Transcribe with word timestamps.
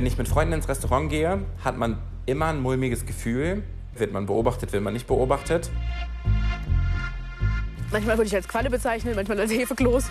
Wenn 0.00 0.06
ich 0.06 0.16
mit 0.16 0.28
Freunden 0.28 0.54
ins 0.54 0.66
Restaurant 0.66 1.10
gehe, 1.10 1.44
hat 1.62 1.76
man 1.76 1.98
immer 2.24 2.46
ein 2.46 2.62
mulmiges 2.62 3.04
Gefühl. 3.04 3.62
Wird 3.94 4.14
man 4.14 4.24
beobachtet, 4.24 4.72
wird 4.72 4.82
man 4.82 4.94
nicht 4.94 5.06
beobachtet. 5.06 5.68
Manchmal 7.92 8.16
würde 8.16 8.28
ich 8.28 8.34
als 8.34 8.48
Qualle 8.48 8.70
bezeichnen, 8.70 9.14
manchmal 9.14 9.38
als 9.38 9.52
Hefekloß. 9.52 10.10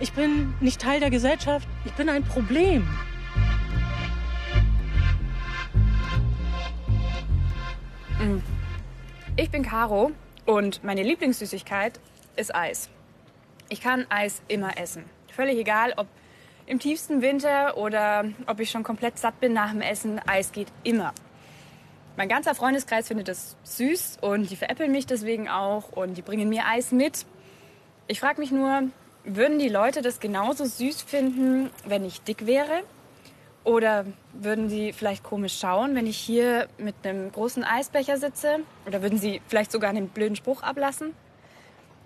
Ich 0.00 0.12
bin 0.12 0.52
nicht 0.60 0.82
Teil 0.82 1.00
der 1.00 1.08
Gesellschaft. 1.08 1.66
Ich 1.86 1.92
bin 1.94 2.10
ein 2.10 2.24
Problem. 2.24 2.86
Mm. 8.18 8.42
Ich 9.36 9.48
bin 9.48 9.62
Caro 9.62 10.10
und 10.44 10.84
meine 10.84 11.02
Lieblingssüßigkeit 11.02 12.00
ist 12.36 12.54
Eis. 12.54 12.90
Ich 13.70 13.80
kann 13.80 14.04
Eis 14.10 14.42
immer 14.46 14.76
essen. 14.76 15.04
Völlig 15.34 15.56
egal, 15.56 15.94
ob 15.96 16.06
im 16.68 16.78
tiefsten 16.78 17.22
Winter 17.22 17.76
oder 17.78 18.26
ob 18.46 18.60
ich 18.60 18.70
schon 18.70 18.82
komplett 18.82 19.18
satt 19.18 19.40
bin 19.40 19.54
nach 19.54 19.70
dem 19.70 19.80
Essen. 19.80 20.20
Eis 20.26 20.52
geht 20.52 20.68
immer. 20.84 21.12
Mein 22.16 22.28
ganzer 22.28 22.54
Freundeskreis 22.54 23.08
findet 23.08 23.28
es 23.28 23.56
süß 23.62 24.18
und 24.20 24.50
die 24.50 24.56
veräppeln 24.56 24.92
mich 24.92 25.06
deswegen 25.06 25.48
auch 25.48 25.92
und 25.92 26.16
die 26.16 26.22
bringen 26.22 26.48
mir 26.48 26.66
Eis 26.66 26.92
mit. 26.92 27.24
Ich 28.06 28.20
frage 28.20 28.40
mich 28.40 28.50
nur, 28.50 28.82
würden 29.24 29.58
die 29.58 29.68
Leute 29.68 30.02
das 30.02 30.20
genauso 30.20 30.64
süß 30.64 31.02
finden, 31.02 31.70
wenn 31.86 32.04
ich 32.04 32.20
dick 32.22 32.46
wäre? 32.46 32.82
Oder 33.64 34.06
würden 34.32 34.68
sie 34.68 34.92
vielleicht 34.92 35.22
komisch 35.22 35.58
schauen, 35.58 35.94
wenn 35.94 36.06
ich 36.06 36.16
hier 36.16 36.68
mit 36.78 36.94
einem 37.04 37.30
großen 37.32 37.64
Eisbecher 37.64 38.16
sitze? 38.16 38.60
Oder 38.86 39.02
würden 39.02 39.18
sie 39.18 39.40
vielleicht 39.48 39.72
sogar 39.72 39.90
einen 39.90 40.08
blöden 40.08 40.36
Spruch 40.36 40.62
ablassen? 40.62 41.14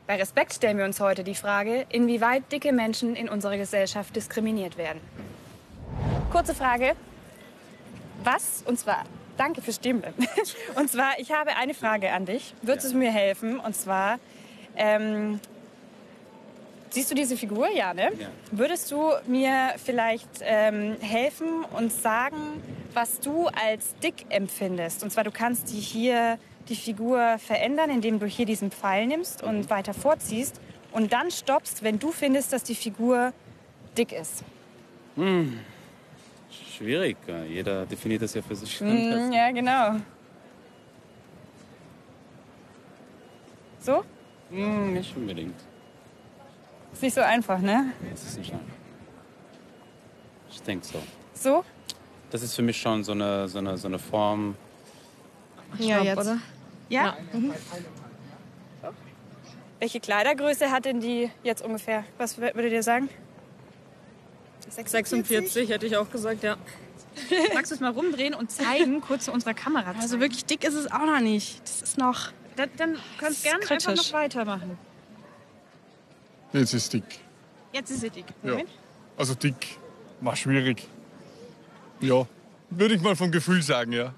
Bei 0.06 0.16
Respekt 0.16 0.52
stellen 0.52 0.78
wir 0.78 0.84
uns 0.84 1.00
heute 1.00 1.22
die 1.22 1.34
Frage, 1.34 1.86
inwieweit 1.88 2.50
dicke 2.50 2.72
Menschen 2.72 3.14
in 3.14 3.28
unserer 3.28 3.56
Gesellschaft 3.56 4.14
diskriminiert 4.16 4.76
werden. 4.76 5.00
Kurze 6.32 6.54
Frage. 6.54 6.94
Was, 8.24 8.64
und 8.66 8.78
zwar, 8.78 9.04
danke 9.36 9.62
fürs 9.62 9.76
Stimmbleiben. 9.76 10.26
Und 10.76 10.90
zwar, 10.90 11.18
ich 11.18 11.32
habe 11.32 11.56
eine 11.56 11.74
Frage 11.74 12.12
an 12.12 12.24
dich. 12.24 12.54
Würdest 12.62 12.92
du 12.92 12.98
mir 12.98 13.10
helfen? 13.10 13.58
Und 13.58 13.74
zwar, 13.74 14.18
ähm, 14.76 15.40
Siehst 16.92 17.10
du 17.10 17.14
diese 17.14 17.38
Figur? 17.38 17.70
Ja, 17.70 17.94
ne? 17.94 18.10
Ja. 18.18 18.28
Würdest 18.50 18.92
du 18.92 19.12
mir 19.26 19.70
vielleicht 19.82 20.28
ähm, 20.42 20.98
helfen 21.00 21.64
und 21.74 21.90
sagen, 21.90 22.36
was 22.92 23.18
du 23.18 23.46
als 23.46 23.94
dick 24.02 24.26
empfindest? 24.28 25.02
Und 25.02 25.10
zwar, 25.10 25.24
du 25.24 25.30
kannst 25.30 25.72
die 25.72 25.80
hier 25.80 26.38
die 26.68 26.76
Figur 26.76 27.38
verändern, 27.38 27.90
indem 27.90 28.18
du 28.18 28.26
hier 28.26 28.46
diesen 28.46 28.70
Pfeil 28.70 29.06
nimmst 29.06 29.42
und 29.42 29.58
mhm. 29.58 29.70
weiter 29.70 29.94
vorziehst 29.94 30.60
und 30.92 31.12
dann 31.12 31.30
stoppst, 31.30 31.82
wenn 31.82 31.98
du 31.98 32.12
findest, 32.12 32.52
dass 32.52 32.62
die 32.62 32.74
Figur 32.74 33.32
dick 33.96 34.12
ist. 34.12 34.44
Hm. 35.16 35.58
Schwierig. 36.76 37.16
Jeder 37.48 37.86
definiert 37.86 38.22
das 38.22 38.34
ja 38.34 38.42
für 38.42 38.56
sich. 38.56 38.80
Hm, 38.80 39.32
ja, 39.32 39.50
genau. 39.50 40.00
So? 43.80 44.04
Hm, 44.50 44.94
nicht 44.94 45.16
unbedingt. 45.16 45.56
Ist 46.92 47.02
nicht 47.02 47.14
so 47.14 47.20
einfach, 47.20 47.58
ne? 47.58 47.92
Nee, 48.00 48.10
es 48.14 48.22
ist 48.22 48.38
nicht 48.38 48.52
einfach. 48.52 48.66
Ich 50.50 50.62
denke 50.62 50.86
so. 50.86 51.02
So? 51.34 51.64
Das 52.30 52.42
ist 52.42 52.54
für 52.54 52.62
mich 52.62 52.76
schon 52.76 53.02
so 53.02 53.12
eine, 53.12 53.48
so 53.48 53.58
eine, 53.58 53.76
so 53.76 53.88
eine 53.88 53.98
Form. 53.98 54.56
Ja, 55.78 56.02
glaub, 56.02 56.04
jetzt. 56.04 56.18
Oder? 56.18 56.38
Ja? 56.88 57.04
ja. 57.04 57.38
Mhm. 57.38 57.52
Welche 59.78 59.98
Kleidergröße 60.00 60.70
hat 60.70 60.84
denn 60.84 61.00
die 61.00 61.30
jetzt 61.42 61.64
ungefähr? 61.64 62.04
Was 62.18 62.38
würdet 62.38 62.72
ihr 62.72 62.82
sagen? 62.82 63.08
46, 64.68 65.26
46 65.26 65.70
hätte 65.70 65.86
ich 65.86 65.96
auch 65.96 66.08
gesagt, 66.08 66.42
ja. 66.44 66.56
Magst 67.54 67.72
du 67.72 67.74
es 67.74 67.80
mal 67.80 67.90
rumdrehen 67.90 68.32
und 68.32 68.50
zeigen, 68.50 69.00
kurz 69.00 69.24
zu 69.24 69.32
unserer 69.32 69.54
Kamera 69.54 69.86
zeigen? 69.86 70.00
Also 70.00 70.20
wirklich 70.20 70.44
dick 70.44 70.64
ist 70.64 70.74
es 70.74 70.90
auch 70.90 71.04
noch 71.04 71.20
nicht. 71.20 71.60
Das 71.62 71.82
ist 71.82 71.98
noch... 71.98 72.30
Dann, 72.56 72.70
dann 72.76 72.96
kannst 73.18 73.44
du 73.44 73.48
gerne 73.48 73.68
einfach 73.68 73.96
noch 73.96 74.12
weitermachen. 74.12 74.78
Jetzt 76.52 76.74
ist 76.74 76.92
dick. 76.92 77.04
Jetzt 77.72 77.90
ist 77.90 78.00
sie 78.02 78.10
dick. 78.10 78.26
Ja. 78.42 78.58
Also 79.16 79.34
dick 79.34 79.78
war 80.20 80.36
schwierig. 80.36 80.86
Ja, 82.00 82.26
würde 82.70 82.94
ich 82.94 83.00
mal 83.00 83.16
vom 83.16 83.30
Gefühl 83.30 83.62
sagen, 83.62 83.92
ja. 83.92 84.14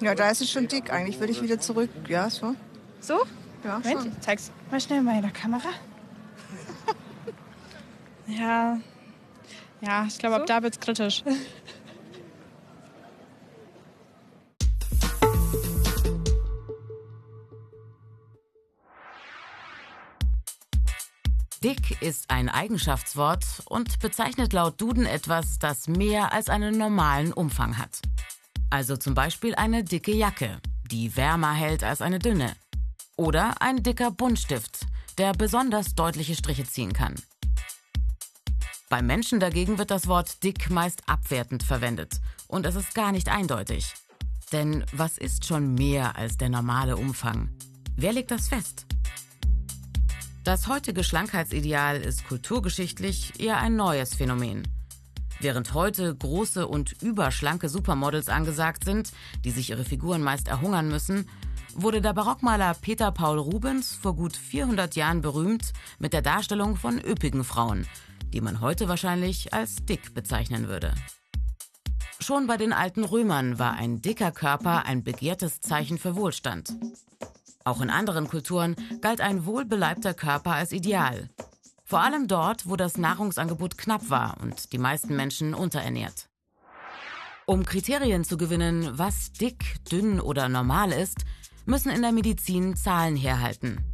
Ja, 0.00 0.14
da 0.14 0.30
ist 0.30 0.40
es 0.40 0.50
schon 0.50 0.68
dick. 0.68 0.92
Eigentlich 0.92 1.18
würde 1.18 1.32
ich 1.32 1.42
wieder 1.42 1.58
zurück. 1.58 1.90
Ja, 2.08 2.28
so. 2.28 2.54
So? 3.00 3.20
Ja, 3.64 3.78
Moment, 3.78 4.02
schon. 4.02 4.20
zeig's 4.20 4.50
mal 4.70 4.80
schnell 4.80 5.02
mal 5.02 5.16
in 5.16 5.22
der 5.22 5.30
Kamera. 5.30 5.68
ja. 8.26 8.78
Ja, 9.80 10.04
ich 10.06 10.18
glaube, 10.18 10.36
so? 10.36 10.40
ab 10.42 10.46
da 10.46 10.62
wird's 10.62 10.78
kritisch. 10.80 11.24
Dick 21.62 22.00
ist 22.00 22.30
ein 22.30 22.48
Eigenschaftswort 22.48 23.44
und 23.66 23.98
bezeichnet 23.98 24.54
laut 24.54 24.80
Duden 24.80 25.04
etwas, 25.04 25.58
das 25.58 25.88
mehr 25.88 26.32
als 26.32 26.48
einen 26.48 26.78
normalen 26.78 27.34
Umfang 27.34 27.76
hat. 27.76 28.00
Also 28.70 28.96
zum 28.96 29.14
Beispiel 29.14 29.54
eine 29.56 29.82
dicke 29.82 30.12
Jacke, 30.12 30.60
die 30.90 31.16
wärmer 31.16 31.52
hält 31.52 31.82
als 31.82 32.00
eine 32.00 32.20
dünne. 32.20 32.54
Oder 33.16 33.60
ein 33.60 33.82
dicker 33.82 34.12
Buntstift, 34.12 34.86
der 35.18 35.32
besonders 35.32 35.94
deutliche 35.96 36.36
Striche 36.36 36.64
ziehen 36.64 36.92
kann. 36.92 37.16
Beim 38.88 39.06
Menschen 39.06 39.40
dagegen 39.40 39.78
wird 39.78 39.90
das 39.90 40.06
Wort 40.06 40.42
dick 40.42 40.70
meist 40.70 41.08
abwertend 41.08 41.62
verwendet 41.62 42.20
und 42.48 42.64
es 42.64 42.76
ist 42.76 42.94
gar 42.94 43.12
nicht 43.12 43.28
eindeutig. 43.28 43.92
Denn 44.52 44.84
was 44.92 45.18
ist 45.18 45.46
schon 45.46 45.74
mehr 45.74 46.16
als 46.16 46.36
der 46.36 46.48
normale 46.48 46.96
Umfang? 46.96 47.50
Wer 47.96 48.12
legt 48.12 48.30
das 48.30 48.48
fest? 48.48 48.86
Das 50.42 50.66
heutige 50.66 51.04
Schlankheitsideal 51.04 52.00
ist 52.00 52.26
kulturgeschichtlich 52.26 53.38
eher 53.38 53.58
ein 53.58 53.76
neues 53.76 54.14
Phänomen. 54.14 54.66
Während 55.40 55.72
heute 55.72 56.14
große 56.14 56.68
und 56.68 57.00
überschlanke 57.02 57.70
Supermodels 57.70 58.28
angesagt 58.28 58.84
sind, 58.84 59.10
die 59.42 59.50
sich 59.50 59.70
ihre 59.70 59.84
Figuren 59.84 60.22
meist 60.22 60.48
erhungern 60.48 60.88
müssen, 60.88 61.26
wurde 61.74 62.02
der 62.02 62.12
Barockmaler 62.12 62.74
Peter 62.74 63.10
Paul 63.10 63.38
Rubens 63.38 63.94
vor 63.94 64.14
gut 64.14 64.36
400 64.36 64.96
Jahren 64.96 65.22
berühmt 65.22 65.72
mit 65.98 66.12
der 66.12 66.20
Darstellung 66.20 66.76
von 66.76 67.00
üppigen 67.00 67.44
Frauen, 67.44 67.86
die 68.34 68.42
man 68.42 68.60
heute 68.60 68.88
wahrscheinlich 68.88 69.54
als 69.54 69.76
dick 69.86 70.12
bezeichnen 70.12 70.68
würde. 70.68 70.92
Schon 72.20 72.46
bei 72.46 72.58
den 72.58 72.74
alten 72.74 73.04
Römern 73.04 73.58
war 73.58 73.72
ein 73.72 74.02
dicker 74.02 74.32
Körper 74.32 74.84
ein 74.84 75.02
begehrtes 75.02 75.62
Zeichen 75.62 75.96
für 75.96 76.16
Wohlstand. 76.16 76.74
Auch 77.64 77.80
in 77.80 77.88
anderen 77.88 78.28
Kulturen 78.28 78.76
galt 79.00 79.22
ein 79.22 79.46
wohlbeleibter 79.46 80.12
Körper 80.12 80.52
als 80.52 80.72
Ideal. 80.72 81.30
Vor 81.90 82.02
allem 82.02 82.28
dort, 82.28 82.68
wo 82.68 82.76
das 82.76 82.98
Nahrungsangebot 82.98 83.76
knapp 83.76 84.10
war 84.10 84.36
und 84.40 84.72
die 84.72 84.78
meisten 84.78 85.16
Menschen 85.16 85.54
unterernährt. 85.54 86.28
Um 87.46 87.64
Kriterien 87.66 88.22
zu 88.22 88.36
gewinnen, 88.36 88.96
was 88.96 89.32
dick, 89.32 89.84
dünn 89.90 90.20
oder 90.20 90.48
normal 90.48 90.92
ist, 90.92 91.24
müssen 91.66 91.90
in 91.90 92.02
der 92.02 92.12
Medizin 92.12 92.76
Zahlen 92.76 93.16
herhalten. 93.16 93.84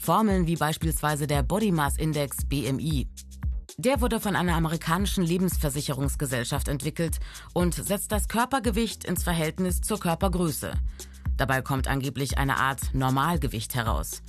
Formeln 0.00 0.48
wie 0.48 0.56
beispielsweise 0.56 1.28
der 1.28 1.44
Body 1.44 1.70
Mass 1.70 1.96
Index 1.96 2.38
BMI. 2.44 3.06
Der 3.76 4.00
wurde 4.00 4.18
von 4.18 4.34
einer 4.34 4.56
amerikanischen 4.56 5.22
Lebensversicherungsgesellschaft 5.22 6.66
entwickelt 6.66 7.20
und 7.54 7.72
setzt 7.72 8.10
das 8.10 8.26
Körpergewicht 8.26 9.04
ins 9.04 9.22
Verhältnis 9.22 9.80
zur 9.80 10.00
Körpergröße. 10.00 10.72
Dabei 11.36 11.62
kommt 11.62 11.86
angeblich 11.86 12.36
eine 12.36 12.56
Art 12.56 12.92
Normalgewicht 12.94 13.76
heraus. 13.76 14.22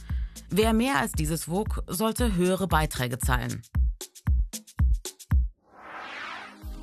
Wer 0.49 0.73
mehr 0.73 0.97
als 0.97 1.11
dieses 1.11 1.47
wog, 1.47 1.83
sollte 1.87 2.35
höhere 2.35 2.67
Beiträge 2.67 3.19
zahlen. 3.19 3.61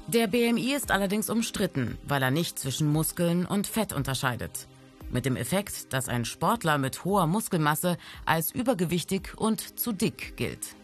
Der 0.09 0.29
BMI 0.29 0.73
ist 0.75 0.93
allerdings 0.93 1.29
umstritten, 1.29 1.99
weil 2.07 2.23
er 2.23 2.31
nicht 2.31 2.61
zwischen 2.61 2.93
Muskeln 2.93 3.45
und 3.45 3.67
Fett 3.67 3.93
unterscheidet. 3.93 4.69
Mit 5.11 5.27
dem 5.27 5.35
Effekt, 5.35 5.93
dass 5.93 6.09
ein 6.09 6.25
Sportler 6.25 6.79
mit 6.79 7.05
hoher 7.05 7.27
Muskelmasse 7.27 7.97
als 8.25 8.53
übergewichtig 8.53 9.37
und 9.37 9.79
zu 9.81 9.93
dick 9.93 10.37
gilt. 10.37 10.77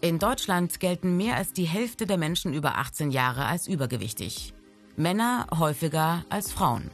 In 0.00 0.18
Deutschland 0.18 0.80
gelten 0.80 1.16
mehr 1.16 1.36
als 1.36 1.52
die 1.52 1.64
Hälfte 1.64 2.06
der 2.06 2.16
Menschen 2.16 2.54
über 2.54 2.78
18 2.78 3.10
Jahre 3.10 3.44
als 3.44 3.68
übergewichtig. 3.68 4.54
Männer 4.96 5.46
häufiger 5.58 6.24
als 6.28 6.50
Frauen. 6.52 6.90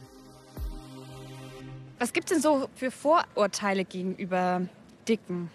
Was 1.99 2.13
gibt 2.13 2.29
es 2.29 2.35
denn 2.35 2.41
so 2.41 2.69
für 2.75 2.91
Vorurteile 2.91 3.85
gegenüber 3.85 4.61
Dicken? 5.07 5.49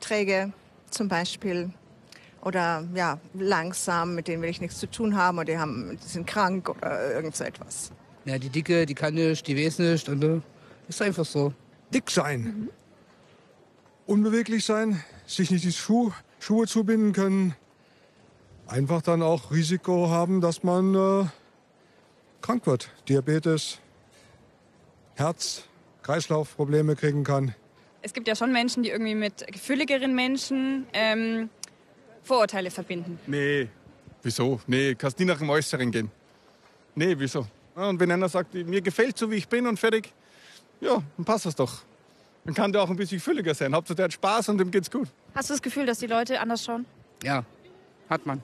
Träge 0.00 0.52
zum 0.90 1.08
Beispiel. 1.08 1.70
Oder 2.42 2.86
ja, 2.94 3.18
langsam, 3.34 4.14
mit 4.14 4.28
denen 4.28 4.42
will 4.42 4.50
ich 4.50 4.60
nichts 4.60 4.78
zu 4.78 4.88
tun 4.88 5.16
haben 5.16 5.38
oder 5.38 5.46
die, 5.46 5.58
haben, 5.58 5.98
die 6.02 6.08
sind 6.08 6.26
krank 6.26 6.68
oder 6.68 7.14
irgend 7.14 7.34
so 7.34 7.44
etwas. 7.44 7.90
Ja, 8.24 8.38
die 8.38 8.50
Dicke, 8.50 8.86
die 8.86 8.94
kann 8.94 9.14
nicht, 9.14 9.46
die 9.46 9.56
weiß 9.56 9.78
nicht. 9.80 10.08
Und 10.08 10.22
äh, 10.22 10.40
ist 10.88 11.02
einfach 11.02 11.24
so. 11.24 11.52
Dick 11.92 12.10
sein. 12.10 12.40
Mhm. 12.40 12.70
Unbeweglich 14.06 14.64
sein, 14.64 15.02
sich 15.26 15.50
nicht 15.50 15.64
die 15.64 15.72
Schuhe 15.72 16.12
Schuhe 16.38 16.66
zubinden 16.66 17.12
können, 17.12 17.56
einfach 18.66 19.02
dann 19.02 19.22
auch 19.22 19.50
Risiko 19.50 20.10
haben, 20.10 20.40
dass 20.40 20.62
man 20.62 20.94
äh, 20.94 21.24
krank 22.40 22.66
wird. 22.66 22.90
Diabetes, 23.08 23.80
Herz, 25.16 25.64
Kreislaufprobleme 26.02 26.94
kriegen 26.94 27.24
kann. 27.24 27.54
Es 28.02 28.12
gibt 28.12 28.28
ja 28.28 28.36
schon 28.36 28.52
Menschen, 28.52 28.82
die 28.82 28.90
irgendwie 28.90 29.14
mit 29.14 29.46
gefühligeren 29.46 30.14
Menschen 30.14 30.86
ähm, 30.92 31.48
Vorurteile 32.22 32.70
verbinden. 32.70 33.18
Nee, 33.26 33.68
wieso? 34.22 34.60
Nee, 34.66 34.94
kannst 34.94 35.18
nie 35.18 35.24
nach 35.24 35.38
dem 35.38 35.48
Äußeren 35.48 35.90
gehen. 35.90 36.10
Nee, 36.94 37.14
wieso? 37.18 37.46
Und 37.74 37.98
wenn 37.98 38.12
einer 38.12 38.28
sagt, 38.28 38.52
mir 38.52 38.82
gefällt 38.82 39.16
so, 39.16 39.30
wie 39.30 39.36
ich 39.36 39.48
bin 39.48 39.66
und 39.66 39.78
fertig, 39.78 40.12
ja, 40.82 41.02
dann 41.16 41.24
passt 41.24 41.46
das 41.46 41.54
doch. 41.54 41.82
Dann 42.44 42.54
kann 42.54 42.70
der 42.70 42.82
auch 42.82 42.90
ein 42.90 42.96
bisschen 42.96 43.18
fülliger 43.18 43.54
sein. 43.54 43.74
Hauptsache, 43.74 43.96
der 43.96 44.04
hat 44.04 44.12
Spaß 44.12 44.50
und 44.50 44.58
dem 44.58 44.70
geht's 44.70 44.90
gut. 44.90 45.08
Hast 45.34 45.48
du 45.48 45.54
das 45.54 45.62
Gefühl, 45.62 45.86
dass 45.86 45.98
die 45.98 46.06
Leute 46.06 46.38
anders 46.40 46.62
schauen? 46.62 46.84
Ja, 47.22 47.42
hat 48.10 48.26
man. 48.26 48.42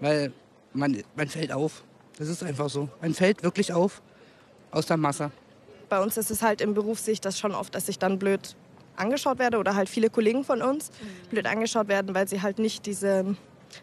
Weil 0.00 0.32
man, 0.72 1.02
man 1.14 1.28
fällt 1.28 1.52
auf. 1.52 1.84
Das 2.16 2.28
ist 2.28 2.42
einfach 2.42 2.70
so. 2.70 2.88
Man 3.02 3.12
fällt 3.12 3.42
wirklich 3.42 3.70
auf 3.70 4.00
aus 4.70 4.86
der 4.86 4.96
Masse. 4.96 5.30
Bei 5.88 6.00
uns 6.00 6.16
ist 6.16 6.30
es 6.30 6.42
halt 6.42 6.60
im 6.60 6.74
Beruf 6.74 6.98
sich 6.98 7.20
das 7.20 7.38
schon 7.38 7.54
oft, 7.54 7.74
dass 7.74 7.88
ich 7.88 7.98
dann 7.98 8.18
blöd 8.18 8.56
angeschaut 8.96 9.38
werde 9.38 9.58
oder 9.58 9.74
halt 9.74 9.88
viele 9.88 10.10
Kollegen 10.10 10.44
von 10.44 10.62
uns 10.62 10.90
blöd 11.30 11.46
angeschaut 11.46 11.88
werden, 11.88 12.14
weil 12.14 12.28
sie 12.28 12.42
halt 12.42 12.58
nicht 12.58 12.86
diese 12.86 13.36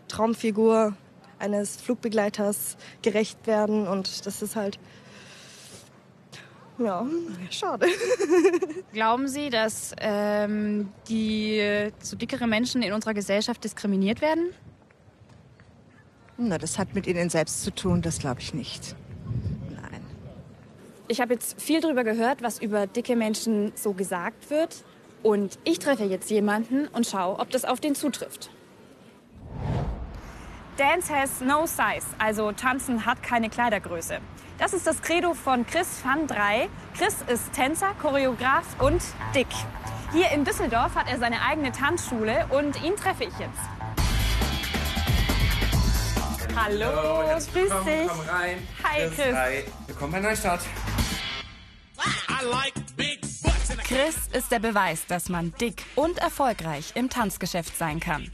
Traumfigur 0.07 0.95
eines 1.39 1.81
Flugbegleiters 1.81 2.77
gerecht 3.01 3.47
werden 3.47 3.87
und 3.87 4.25
das 4.25 4.41
ist 4.41 4.55
halt 4.55 4.79
ja, 6.77 7.05
schade. 7.51 7.85
Glauben 8.93 9.27
Sie, 9.27 9.49
dass 9.49 9.93
ähm, 9.99 10.89
die 11.09 11.91
so 11.99 12.15
dickere 12.15 12.47
Menschen 12.47 12.81
in 12.81 12.93
unserer 12.93 13.13
Gesellschaft 13.13 13.63
diskriminiert 13.63 14.21
werden? 14.21 14.51
Na, 16.37 16.57
das 16.57 16.79
hat 16.79 16.95
mit 16.95 17.05
ihnen 17.05 17.29
selbst 17.29 17.63
zu 17.63 17.71
tun, 17.71 18.01
das 18.01 18.17
glaube 18.17 18.39
ich 18.39 18.55
nicht. 18.55 18.95
Ich 21.11 21.19
habe 21.19 21.33
jetzt 21.33 21.61
viel 21.61 21.81
darüber 21.81 22.05
gehört, 22.05 22.41
was 22.41 22.61
über 22.61 22.87
dicke 22.87 23.17
Menschen 23.17 23.73
so 23.75 23.91
gesagt 23.91 24.49
wird. 24.49 24.85
Und 25.23 25.59
ich 25.65 25.77
treffe 25.77 26.05
jetzt 26.05 26.31
jemanden 26.31 26.87
und 26.87 27.05
schaue, 27.05 27.37
ob 27.37 27.49
das 27.49 27.65
auf 27.65 27.81
den 27.81 27.95
zutrifft. 27.95 28.49
Dance 30.77 31.13
has 31.13 31.41
no 31.41 31.65
size, 31.65 32.07
also 32.17 32.53
Tanzen 32.53 33.05
hat 33.05 33.21
keine 33.21 33.49
Kleidergröße. 33.49 34.19
Das 34.57 34.73
ist 34.73 34.87
das 34.87 35.01
Credo 35.01 35.33
von 35.33 35.67
Chris 35.67 35.99
van 36.01 36.27
3. 36.27 36.69
Chris 36.97 37.17
ist 37.27 37.51
Tänzer, 37.51 37.93
Choreograf 38.01 38.63
und 38.79 39.01
dick. 39.35 39.47
Hier 40.13 40.31
in 40.31 40.45
Düsseldorf 40.45 40.95
hat 40.95 41.11
er 41.11 41.19
seine 41.19 41.41
eigene 41.41 41.73
Tanzschule 41.73 42.45
und 42.51 42.81
ihn 42.85 42.95
treffe 42.95 43.25
ich 43.25 43.37
jetzt. 43.37 43.59
Hallo, 46.55 47.23
herzlich 47.25 47.53
grüß 47.53 47.63
willkommen, 47.63 47.85
dich. 47.85 48.07
Komm 48.07 48.29
rein. 48.29 48.67
Hi, 48.83 49.09
Chris. 49.09 49.35
Hi. 49.35 49.63
Willkommen 49.87 50.11
bei 50.13 50.19
Neustadt. 50.21 50.61
Chris 53.83 54.15
ist 54.33 54.51
der 54.51 54.59
Beweis, 54.59 55.05
dass 55.05 55.29
man 55.29 55.53
dick 55.59 55.83
und 55.95 56.17
erfolgreich 56.17 56.93
im 56.95 57.09
Tanzgeschäft 57.09 57.77
sein 57.77 57.99
kann. 57.99 58.31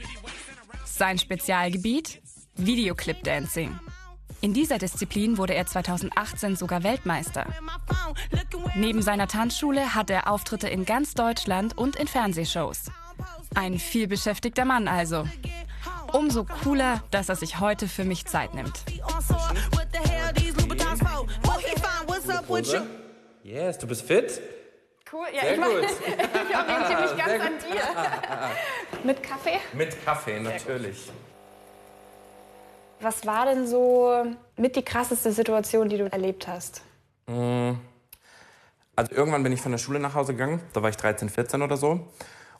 Sein 0.84 1.18
Spezialgebiet? 1.18 2.22
Videoclip 2.54 3.22
Dancing. 3.24 3.78
In 4.40 4.54
dieser 4.54 4.78
Disziplin 4.78 5.36
wurde 5.36 5.54
er 5.54 5.66
2018 5.66 6.54
sogar 6.54 6.84
Weltmeister. 6.84 7.46
Neben 8.76 9.02
seiner 9.02 9.26
Tanzschule 9.26 9.94
hat 9.94 10.10
er 10.10 10.30
Auftritte 10.30 10.68
in 10.68 10.84
ganz 10.84 11.14
Deutschland 11.14 11.76
und 11.76 11.96
in 11.96 12.06
Fernsehshows. 12.06 12.90
Ein 13.54 13.78
vielbeschäftigter 13.78 14.64
Mann 14.64 14.86
also. 14.86 15.26
Umso 16.12 16.44
cooler, 16.44 17.02
dass 17.10 17.28
er 17.28 17.36
sich 17.36 17.58
heute 17.58 17.88
für 17.88 18.04
mich 18.04 18.26
Zeit 18.26 18.54
nimmt. 18.54 18.84
Yes, 23.48 23.78
du 23.78 23.86
bist 23.86 24.02
fit? 24.02 24.42
Cool, 25.10 25.24
ja, 25.34 25.40
Sehr 25.40 25.54
ich, 25.54 25.58
gut. 25.58 25.70
ich 25.80 26.54
orientiere 26.54 27.00
mich 27.00 27.16
ganz 27.16 27.42
an 27.42 27.52
dir. 27.58 29.04
Mit 29.04 29.22
Kaffee? 29.22 29.58
Mit 29.72 30.04
Kaffee, 30.04 30.38
natürlich. 30.38 31.10
Was 33.00 33.24
war 33.24 33.46
denn 33.46 33.66
so 33.66 34.22
mit 34.58 34.76
die 34.76 34.84
krasseste 34.84 35.32
Situation, 35.32 35.88
die 35.88 35.96
du 35.96 36.12
erlebt 36.12 36.46
hast? 36.46 36.82
Also 38.96 39.14
irgendwann 39.14 39.42
bin 39.42 39.52
ich 39.52 39.62
von 39.62 39.72
der 39.72 39.78
Schule 39.78 39.98
nach 39.98 40.14
Hause 40.14 40.32
gegangen, 40.32 40.60
da 40.74 40.82
war 40.82 40.90
ich 40.90 40.96
13, 40.96 41.30
14 41.30 41.62
oder 41.62 41.78
so. 41.78 42.00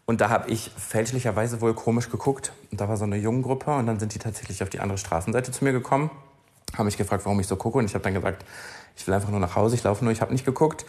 Und 0.07 0.23
da 0.23 0.31
habe 0.31 0.49
ich 0.49 0.71
fälschlicherweise 0.71 1.61
wohl 1.61 1.75
komisch 1.75 2.09
geguckt. 2.09 2.53
Und 2.71 2.81
da 2.81 2.89
war 2.89 2.97
so 2.97 3.05
eine 3.05 3.17
Junggruppe 3.17 3.75
und 3.75 3.87
dann 3.87 4.01
sind 4.01 4.15
die 4.15 4.19
tatsächlich 4.19 4.63
auf 4.63 4.71
die 4.71 4.81
andere 4.81 4.97
Straßenseite 4.97 5.53
zu 5.53 5.65
mir 5.65 5.73
gekommen, 5.73 6.11
haben 6.79 6.87
mich 6.87 6.97
gefragt, 6.97 7.27
warum 7.27 7.41
ich 7.41 7.47
so 7.47 7.57
gucke. 7.57 7.77
Und 7.77 7.85
ich 7.85 7.95
habe 7.95 8.05
dann 8.05 8.15
gesagt, 8.15 8.47
ich 8.99 9.07
will 9.07 9.15
einfach 9.15 9.31
nur 9.31 9.41
nach 9.41 9.55
Hause, 9.57 9.77
ich 9.77 9.85
laufe 9.85 10.05
nur, 10.05 10.13
ich 10.13 10.21
habe 10.21 10.33
nicht 10.33 10.45
geguckt. 10.45 10.85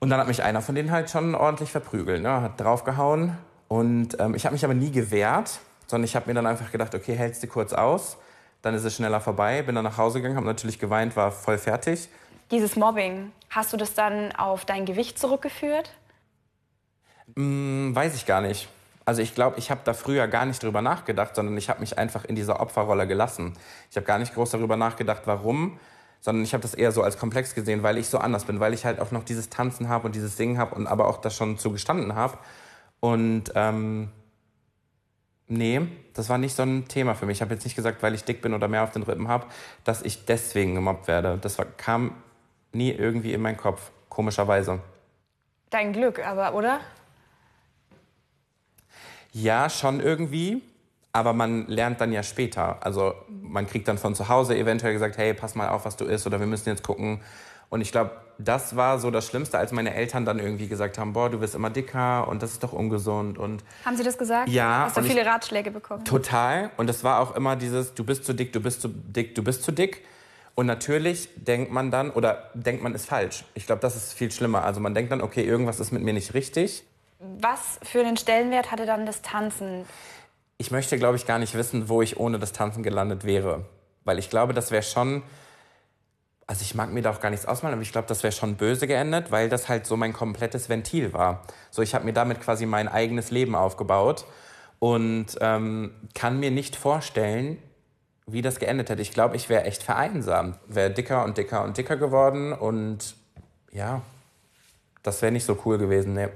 Und 0.00 0.10
dann 0.10 0.18
hat 0.18 0.26
mich 0.26 0.42
einer 0.42 0.62
von 0.62 0.74
denen 0.74 0.90
halt 0.90 1.10
schon 1.10 1.34
ordentlich 1.34 1.70
verprügelt, 1.70 2.22
ne? 2.22 2.40
hat 2.40 2.60
draufgehauen. 2.60 3.36
Und 3.68 4.18
ähm, 4.18 4.34
ich 4.34 4.44
habe 4.44 4.54
mich 4.54 4.64
aber 4.64 4.74
nie 4.74 4.90
gewehrt, 4.90 5.60
sondern 5.86 6.04
ich 6.04 6.16
habe 6.16 6.26
mir 6.28 6.34
dann 6.34 6.46
einfach 6.46 6.72
gedacht, 6.72 6.94
okay, 6.94 7.14
hältst 7.14 7.42
du 7.42 7.46
kurz 7.46 7.72
aus, 7.72 8.16
dann 8.62 8.74
ist 8.74 8.84
es 8.84 8.96
schneller 8.96 9.20
vorbei. 9.20 9.62
Bin 9.62 9.74
dann 9.74 9.84
nach 9.84 9.96
Hause 9.96 10.18
gegangen, 10.18 10.36
habe 10.36 10.46
natürlich 10.46 10.78
geweint, 10.78 11.16
war 11.16 11.30
voll 11.30 11.58
fertig. 11.58 12.08
Dieses 12.50 12.74
Mobbing, 12.74 13.30
hast 13.50 13.72
du 13.72 13.76
das 13.76 13.94
dann 13.94 14.32
auf 14.32 14.64
dein 14.64 14.84
Gewicht 14.86 15.18
zurückgeführt? 15.18 15.92
Hm, 17.36 17.94
weiß 17.94 18.16
ich 18.16 18.26
gar 18.26 18.40
nicht. 18.40 18.68
Also 19.04 19.22
ich 19.22 19.34
glaube, 19.34 19.58
ich 19.58 19.70
habe 19.70 19.80
da 19.84 19.92
früher 19.92 20.26
gar 20.28 20.46
nicht 20.46 20.62
drüber 20.62 20.82
nachgedacht, 20.82 21.36
sondern 21.36 21.56
ich 21.56 21.68
habe 21.68 21.80
mich 21.80 21.98
einfach 21.98 22.24
in 22.24 22.34
dieser 22.34 22.60
Opferrolle 22.60 23.06
gelassen. 23.06 23.54
Ich 23.90 23.96
habe 23.96 24.06
gar 24.06 24.18
nicht 24.18 24.34
groß 24.34 24.50
darüber 24.50 24.76
nachgedacht, 24.76 25.22
warum, 25.26 25.78
sondern 26.20 26.44
ich 26.44 26.52
habe 26.52 26.62
das 26.62 26.74
eher 26.74 26.92
so 26.92 27.02
als 27.02 27.18
komplex 27.18 27.54
gesehen, 27.54 27.82
weil 27.82 27.98
ich 27.98 28.08
so 28.08 28.18
anders 28.18 28.44
bin, 28.44 28.60
weil 28.60 28.74
ich 28.74 28.84
halt 28.84 29.00
auch 29.00 29.10
noch 29.10 29.24
dieses 29.24 29.48
Tanzen 29.48 29.88
habe 29.88 30.06
und 30.06 30.14
dieses 30.14 30.36
Singen 30.36 30.58
habe 30.58 30.74
und 30.74 30.86
aber 30.86 31.08
auch 31.08 31.18
das 31.18 31.34
schon 31.34 31.58
zugestanden 31.58 32.14
habe. 32.14 32.38
Und 33.00 33.52
ähm, 33.54 34.10
nee, 35.48 35.80
das 36.14 36.28
war 36.28 36.38
nicht 36.38 36.54
so 36.54 36.62
ein 36.62 36.88
Thema 36.88 37.14
für 37.14 37.26
mich. 37.26 37.38
Ich 37.38 37.42
habe 37.42 37.54
jetzt 37.54 37.64
nicht 37.64 37.76
gesagt, 37.76 38.02
weil 38.02 38.14
ich 38.14 38.24
dick 38.24 38.42
bin 38.42 38.52
oder 38.52 38.68
mehr 38.68 38.84
auf 38.84 38.92
den 38.92 39.02
Rippen 39.02 39.28
habe, 39.28 39.46
dass 39.84 40.02
ich 40.02 40.26
deswegen 40.26 40.74
gemobbt 40.74 41.08
werde. 41.08 41.38
Das 41.40 41.58
war, 41.58 41.64
kam 41.64 42.14
nie 42.72 42.90
irgendwie 42.90 43.32
in 43.32 43.40
meinen 43.40 43.56
Kopf, 43.56 43.90
komischerweise. 44.08 44.80
Dein 45.70 45.92
Glück, 45.92 46.24
aber, 46.24 46.54
oder? 46.54 46.80
Ja, 49.32 49.70
schon 49.70 50.00
irgendwie. 50.00 50.62
Aber 51.12 51.32
man 51.32 51.66
lernt 51.66 52.00
dann 52.00 52.12
ja 52.12 52.22
später. 52.22 52.78
Also 52.84 53.14
man 53.28 53.66
kriegt 53.66 53.88
dann 53.88 53.98
von 53.98 54.14
zu 54.14 54.28
Hause 54.28 54.56
eventuell 54.56 54.92
gesagt, 54.92 55.18
hey, 55.18 55.34
pass 55.34 55.54
mal 55.54 55.68
auf, 55.70 55.84
was 55.84 55.96
du 55.96 56.04
isst 56.04 56.26
oder 56.26 56.38
wir 56.38 56.46
müssen 56.46 56.68
jetzt 56.68 56.84
gucken. 56.84 57.20
Und 57.68 57.80
ich 57.80 57.92
glaube, 57.92 58.12
das 58.38 58.74
war 58.74 58.98
so 58.98 59.10
das 59.10 59.26
Schlimmste, 59.26 59.58
als 59.58 59.70
meine 59.70 59.94
Eltern 59.94 60.24
dann 60.24 60.38
irgendwie 60.38 60.66
gesagt 60.66 60.98
haben, 60.98 61.12
boah, 61.12 61.30
du 61.30 61.40
wirst 61.40 61.54
immer 61.54 61.70
dicker 61.70 62.26
und 62.26 62.42
das 62.42 62.52
ist 62.52 62.62
doch 62.62 62.72
ungesund 62.72 63.38
und 63.38 63.62
Haben 63.84 63.96
sie 63.96 64.02
das 64.02 64.18
gesagt? 64.18 64.48
Ja, 64.48 64.84
Hast 64.86 64.96
du 64.96 65.02
viele 65.02 65.24
Ratschläge 65.24 65.70
bekommen? 65.70 66.04
total. 66.04 66.70
Und 66.76 66.90
es 66.90 67.04
war 67.04 67.20
auch 67.20 67.36
immer 67.36 67.54
dieses, 67.56 67.94
du 67.94 68.04
bist 68.04 68.24
zu 68.24 68.32
dick, 68.32 68.52
du 68.52 68.60
bist 68.60 68.80
zu 68.82 68.88
dick, 68.88 69.34
du 69.34 69.44
bist 69.44 69.62
zu 69.62 69.72
dick. 69.72 70.04
Und 70.56 70.66
natürlich 70.66 71.28
denkt 71.36 71.70
man 71.72 71.90
dann, 71.90 72.10
oder 72.10 72.50
denkt 72.54 72.82
man 72.82 72.94
ist 72.94 73.06
falsch. 73.06 73.44
Ich 73.54 73.66
glaube, 73.66 73.80
das 73.80 73.94
ist 73.94 74.14
viel 74.14 74.30
schlimmer. 74.32 74.64
Also 74.64 74.80
man 74.80 74.94
denkt 74.94 75.12
dann, 75.12 75.20
okay, 75.20 75.44
irgendwas 75.44 75.78
ist 75.80 75.92
mit 75.92 76.02
mir 76.02 76.12
nicht 76.12 76.34
richtig. 76.34 76.82
Was 77.18 77.78
für 77.82 78.00
einen 78.00 78.16
Stellenwert 78.16 78.72
hatte 78.72 78.84
dann 78.84 79.06
das 79.06 79.22
Tanzen? 79.22 79.84
Ich 80.60 80.70
möchte, 80.70 80.98
glaube 80.98 81.16
ich, 81.16 81.24
gar 81.24 81.38
nicht 81.38 81.54
wissen, 81.54 81.88
wo 81.88 82.02
ich 82.02 82.20
ohne 82.20 82.38
das 82.38 82.52
Tanzen 82.52 82.82
gelandet 82.82 83.24
wäre. 83.24 83.64
Weil 84.04 84.18
ich 84.18 84.28
glaube, 84.28 84.52
das 84.52 84.70
wäre 84.70 84.82
schon. 84.82 85.22
Also 86.46 86.60
ich 86.64 86.74
mag 86.74 86.92
mir 86.92 87.00
da 87.00 87.12
auch 87.12 87.20
gar 87.20 87.30
nichts 87.30 87.46
ausmalen, 87.46 87.72
aber 87.72 87.82
ich 87.82 87.92
glaube, 87.92 88.08
das 88.08 88.22
wäre 88.22 88.32
schon 88.32 88.56
böse 88.56 88.86
geendet, 88.86 89.30
weil 89.30 89.48
das 89.48 89.70
halt 89.70 89.86
so 89.86 89.96
mein 89.96 90.12
komplettes 90.12 90.68
Ventil 90.68 91.14
war. 91.14 91.44
So, 91.70 91.80
ich 91.80 91.94
habe 91.94 92.04
mir 92.04 92.12
damit 92.12 92.42
quasi 92.42 92.66
mein 92.66 92.88
eigenes 92.88 93.30
Leben 93.30 93.54
aufgebaut 93.54 94.26
und 94.80 95.28
ähm, 95.40 95.94
kann 96.14 96.38
mir 96.38 96.50
nicht 96.50 96.76
vorstellen, 96.76 97.56
wie 98.26 98.42
das 98.42 98.58
geendet 98.58 98.90
hätte. 98.90 99.00
Ich 99.00 99.12
glaube, 99.12 99.36
ich 99.36 99.48
wäre 99.48 99.64
echt 99.64 99.82
vereinsamt. 99.82 100.58
Wäre 100.66 100.90
dicker 100.90 101.24
und 101.24 101.38
dicker 101.38 101.64
und 101.64 101.78
dicker 101.78 101.96
geworden 101.96 102.52
und 102.52 103.14
ja, 103.72 104.02
das 105.02 105.22
wäre 105.22 105.32
nicht 105.32 105.46
so 105.46 105.56
cool 105.64 105.78
gewesen. 105.78 106.12
Nee. 106.12 106.28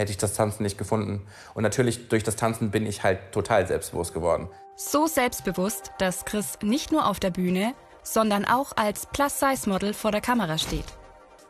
Hätte 0.00 0.12
ich 0.12 0.16
das 0.16 0.32
Tanzen 0.32 0.62
nicht 0.62 0.78
gefunden. 0.78 1.26
Und 1.52 1.62
natürlich 1.62 2.08
durch 2.08 2.22
das 2.22 2.34
Tanzen 2.34 2.70
bin 2.70 2.86
ich 2.86 3.02
halt 3.02 3.32
total 3.32 3.66
selbstbewusst 3.66 4.14
geworden. 4.14 4.48
So 4.74 5.06
selbstbewusst, 5.06 5.92
dass 5.98 6.24
Chris 6.24 6.58
nicht 6.62 6.90
nur 6.90 7.06
auf 7.06 7.20
der 7.20 7.28
Bühne, 7.28 7.74
sondern 8.02 8.46
auch 8.46 8.74
als 8.78 9.04
Plus-Size-Model 9.12 9.92
vor 9.92 10.10
der 10.10 10.22
Kamera 10.22 10.56
steht. 10.56 10.86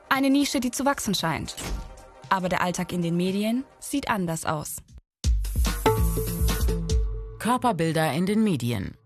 Eine 0.08 0.30
Nische, 0.30 0.58
die 0.58 0.72
zu 0.72 0.84
wachsen 0.84 1.14
scheint. 1.14 1.54
Aber 2.28 2.48
der 2.48 2.60
Alltag 2.60 2.92
in 2.92 3.02
den 3.02 3.16
Medien 3.16 3.62
sieht 3.78 4.10
anders 4.10 4.44
aus. 4.44 4.78
Körperbilder 7.38 8.12
in 8.14 8.26
den 8.26 8.42
Medien. 8.42 8.96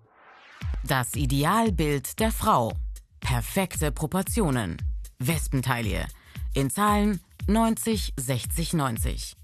Das 0.84 1.14
Idealbild 1.16 2.18
der 2.18 2.32
Frau. 2.32 2.72
Perfekte 3.20 3.92
Proportionen. 3.92 4.78
Wespentaille. 5.18 6.06
In 6.54 6.70
Zahlen 6.70 7.20
90, 7.46 8.14
60, 8.18 8.72
90. 8.72 9.36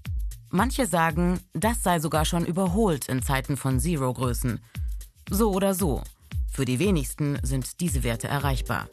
Manche 0.49 0.87
sagen, 0.87 1.39
das 1.53 1.83
sei 1.83 1.99
sogar 1.99 2.25
schon 2.25 2.45
überholt 2.45 3.07
in 3.07 3.21
Zeiten 3.21 3.57
von 3.57 3.79
Zero-Größen. 3.79 4.59
So 5.29 5.51
oder 5.51 5.75
so, 5.75 6.01
für 6.51 6.65
die 6.65 6.79
wenigsten 6.79 7.37
sind 7.43 7.79
diese 7.79 8.03
Werte 8.03 8.27
erreichbar. 8.27 8.87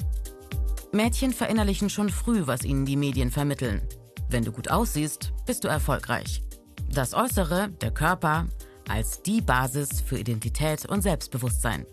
Mädchen 0.92 1.32
verinnerlichen 1.32 1.88
schon 1.88 2.10
früh, 2.10 2.46
was 2.46 2.64
ihnen 2.64 2.84
die 2.84 2.96
Medien 2.96 3.30
vermitteln. 3.30 3.80
Wenn 4.28 4.44
du 4.44 4.52
gut 4.52 4.70
aussiehst, 4.70 5.32
bist 5.46 5.64
du 5.64 5.68
erfolgreich. 5.68 6.42
Das 6.92 7.14
Äußere, 7.14 7.70
der 7.80 7.92
Körper, 7.92 8.46
als 8.88 9.22
die 9.22 9.40
Basis 9.40 10.02
für 10.02 10.18
Identität 10.18 10.84
und 10.84 11.00
Selbstbewusstsein. 11.00 11.86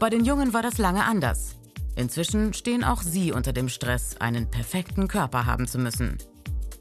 Bei 0.00 0.08
den 0.08 0.24
Jungen 0.24 0.54
war 0.54 0.62
das 0.62 0.78
lange 0.78 1.04
anders. 1.04 1.56
Inzwischen 1.96 2.54
stehen 2.54 2.84
auch 2.84 3.02
sie 3.02 3.32
unter 3.32 3.52
dem 3.52 3.68
Stress, 3.68 4.16
einen 4.18 4.50
perfekten 4.50 5.08
Körper 5.08 5.46
haben 5.46 5.66
zu 5.66 5.78
müssen. 5.78 6.18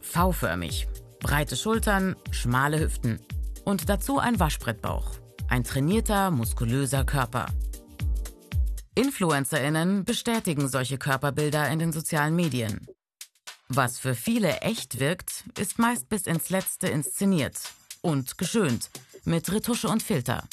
V-förmig, 0.01 0.87
breite 1.19 1.55
Schultern, 1.55 2.15
schmale 2.31 2.79
Hüften 2.79 3.19
und 3.63 3.89
dazu 3.89 4.19
ein 4.19 4.39
Waschbrettbauch. 4.39 5.11
Ein 5.47 5.63
trainierter, 5.63 6.31
muskulöser 6.31 7.03
Körper. 7.05 7.45
Influencerinnen 8.95 10.05
bestätigen 10.05 10.67
solche 10.67 10.97
Körperbilder 10.97 11.69
in 11.69 11.79
den 11.79 11.91
sozialen 11.91 12.35
Medien. 12.35 12.85
Was 13.67 13.97
für 13.97 14.13
viele 14.13 14.57
echt 14.61 14.99
wirkt, 14.99 15.43
ist 15.57 15.79
meist 15.79 16.09
bis 16.09 16.27
ins 16.27 16.49
Letzte 16.49 16.87
inszeniert 16.87 17.57
und 18.01 18.37
geschönt 18.37 18.89
mit 19.25 19.51
Retusche 19.51 19.87
und 19.87 20.03
Filter. 20.03 20.43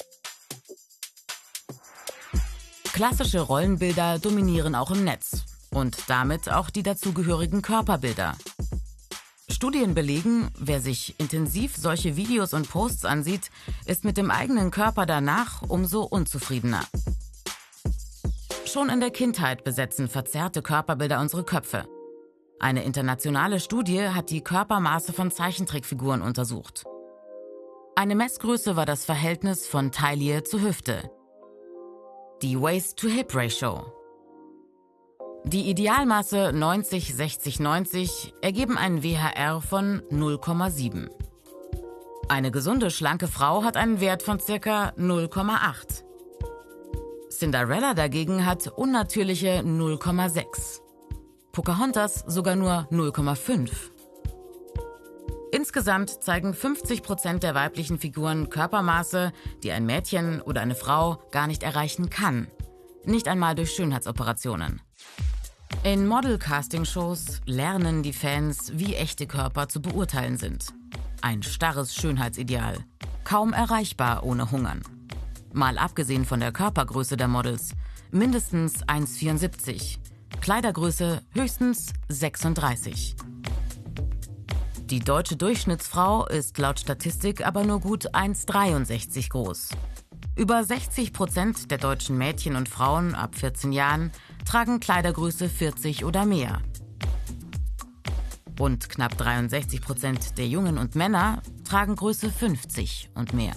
Klassische 2.93 3.41
Rollenbilder 3.41 4.19
dominieren 4.19 4.75
auch 4.75 4.91
im 4.91 5.05
Netz 5.05 5.45
und 5.71 5.97
damit 6.09 6.51
auch 6.51 6.71
die 6.71 6.83
dazugehörigen 6.83 7.63
Körperbilder. 7.63 8.37
Studien 9.49 9.95
belegen, 9.95 10.51
wer 10.59 10.81
sich 10.81 11.19
intensiv 11.19 11.77
solche 11.77 12.17
Videos 12.17 12.53
und 12.53 12.69
Posts 12.69 13.05
ansieht, 13.05 13.51
ist 13.87 14.05
mit 14.05 14.17
dem 14.17 14.31
eigenen 14.31 14.71
Körper 14.71 15.07
danach 15.07 15.63
umso 15.63 16.03
unzufriedener. 16.03 16.85
Schon 18.67 18.89
in 18.89 19.01
der 19.01 19.11
Kindheit 19.11 19.65
besetzen 19.65 20.09
verzerrte 20.09 20.63
Körperbilder 20.63 21.21
unsere 21.21 21.45
Köpfe. 21.45 21.87
Eine 22.59 22.85
internationale 22.85 23.61
Studie 23.61 24.09
hat 24.09 24.31
die 24.31 24.43
Körpermaße 24.43 25.13
von 25.13 25.31
Zeichentrickfiguren 25.31 26.23
untersucht. 26.23 26.85
Eine 27.97 28.15
Messgröße 28.15 28.77
war 28.77 28.87
das 28.87 29.05
Verhältnis 29.05 29.67
von 29.67 29.93
Taille 29.93 30.45
zu 30.45 30.61
Hüfte. 30.61 31.11
Die 32.43 32.59
Waist-to-Hip-Ratio. 32.59 33.93
Die 35.45 35.69
Idealmaße 35.69 36.53
90-60-90 36.55 38.33
ergeben 38.41 38.79
einen 38.79 39.03
WHR 39.03 39.61
von 39.61 40.01
0,7. 40.11 41.11
Eine 42.31 42.51
gesunde, 42.51 42.91
schlanke 42.91 43.29
Frau 43.29 43.63
hat 43.63 43.77
einen 43.77 44.01
Wert 44.01 44.23
von 44.23 44.39
ca. 44.39 44.95
0,8. 44.97 46.03
Cinderella 47.29 47.93
dagegen 47.93 48.47
hat 48.47 48.69
unnatürliche 48.69 49.59
0,6. 49.59 50.81
Pocahontas 51.53 52.25
sogar 52.27 52.57
nur 52.57 52.89
0,5. 52.91 53.69
Insgesamt 55.53 56.23
zeigen 56.23 56.55
50 56.55 57.03
Prozent 57.03 57.43
der 57.43 57.55
weiblichen 57.55 57.99
Figuren 57.99 58.51
Körpermaße, 58.51 59.33
die 59.65 59.73
ein 59.73 59.85
Mädchen 59.85 60.41
oder 60.41 60.61
eine 60.61 60.77
Frau 60.77 61.23
gar 61.33 61.49
nicht 61.49 61.65
erreichen 61.65 62.09
kann. 62.09 62.47
Nicht 63.05 63.27
einmal 63.27 63.57
durch 63.57 63.73
Schönheitsoperationen. 63.73 64.81
In 65.83 66.07
Model-Casting-Shows 66.07 67.41
lernen 67.47 68.03
die 68.03 68.13
Fans, 68.13 68.73
wie 68.75 68.95
echte 68.95 69.27
Körper 69.27 69.69
zu 69.69 69.83
beurteilen 69.83 70.37
sind. 70.37 70.67
Ein 71.21 71.43
starres 71.43 71.95
Schönheitsideal. 71.95 72.85
Kaum 73.25 73.53
erreichbar 73.53 74.25
ohne 74.25 74.51
Hungern. 74.51 74.83
Mal 75.53 75.79
abgesehen 75.79 76.27
von 76.27 76.41
der 76.41 76.53
Körpergröße 76.53 77.17
der 77.17 77.29
Models. 77.29 77.73
Mindestens 78.13 78.85
1,74. 78.85 79.99
Kleidergröße 80.41 81.23
höchstens 81.35 81.93
36. 82.09 83.17
Die 84.91 84.99
deutsche 84.99 85.37
Durchschnittsfrau 85.37 86.27
ist 86.27 86.59
laut 86.59 86.81
Statistik 86.81 87.47
aber 87.47 87.63
nur 87.63 87.79
gut 87.79 88.13
1,63 88.13 89.29
groß. 89.29 89.69
Über 90.35 90.65
60 90.65 91.13
Prozent 91.13 91.71
der 91.71 91.79
deutschen 91.79 92.19
Mädchen 92.19 92.57
und 92.57 92.69
Frauen 92.69 93.15
ab 93.15 93.37
14 93.37 93.71
Jahren 93.71 94.11
tragen 94.45 94.81
Kleidergröße 94.81 95.49
40 95.49 96.05
oder 96.05 96.27
mehr. 96.27 96.61
Und 98.59 98.89
knapp 98.89 99.17
63 99.17 99.81
Prozent 99.81 100.37
der 100.39 100.49
Jungen 100.49 100.77
und 100.77 100.97
Männer 100.97 101.41
tragen 101.63 101.95
Größe 101.95 102.29
50 102.29 103.11
und 103.15 103.33
mehr. 103.33 103.55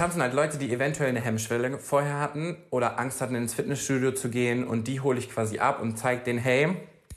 Tanzen 0.00 0.22
halt 0.22 0.32
Leute, 0.32 0.56
die 0.56 0.72
eventuell 0.72 1.10
eine 1.10 1.20
Hemmschwelle 1.20 1.78
vorher 1.78 2.20
hatten 2.20 2.56
oder 2.70 2.98
Angst 2.98 3.20
hatten, 3.20 3.34
ins 3.34 3.52
Fitnessstudio 3.52 4.12
zu 4.12 4.30
gehen 4.30 4.66
und 4.66 4.88
die 4.88 5.00
hole 5.00 5.18
ich 5.18 5.28
quasi 5.28 5.58
ab 5.58 5.78
und 5.82 5.98
zeige 5.98 6.22
denen, 6.22 6.38
hey, 6.38 6.74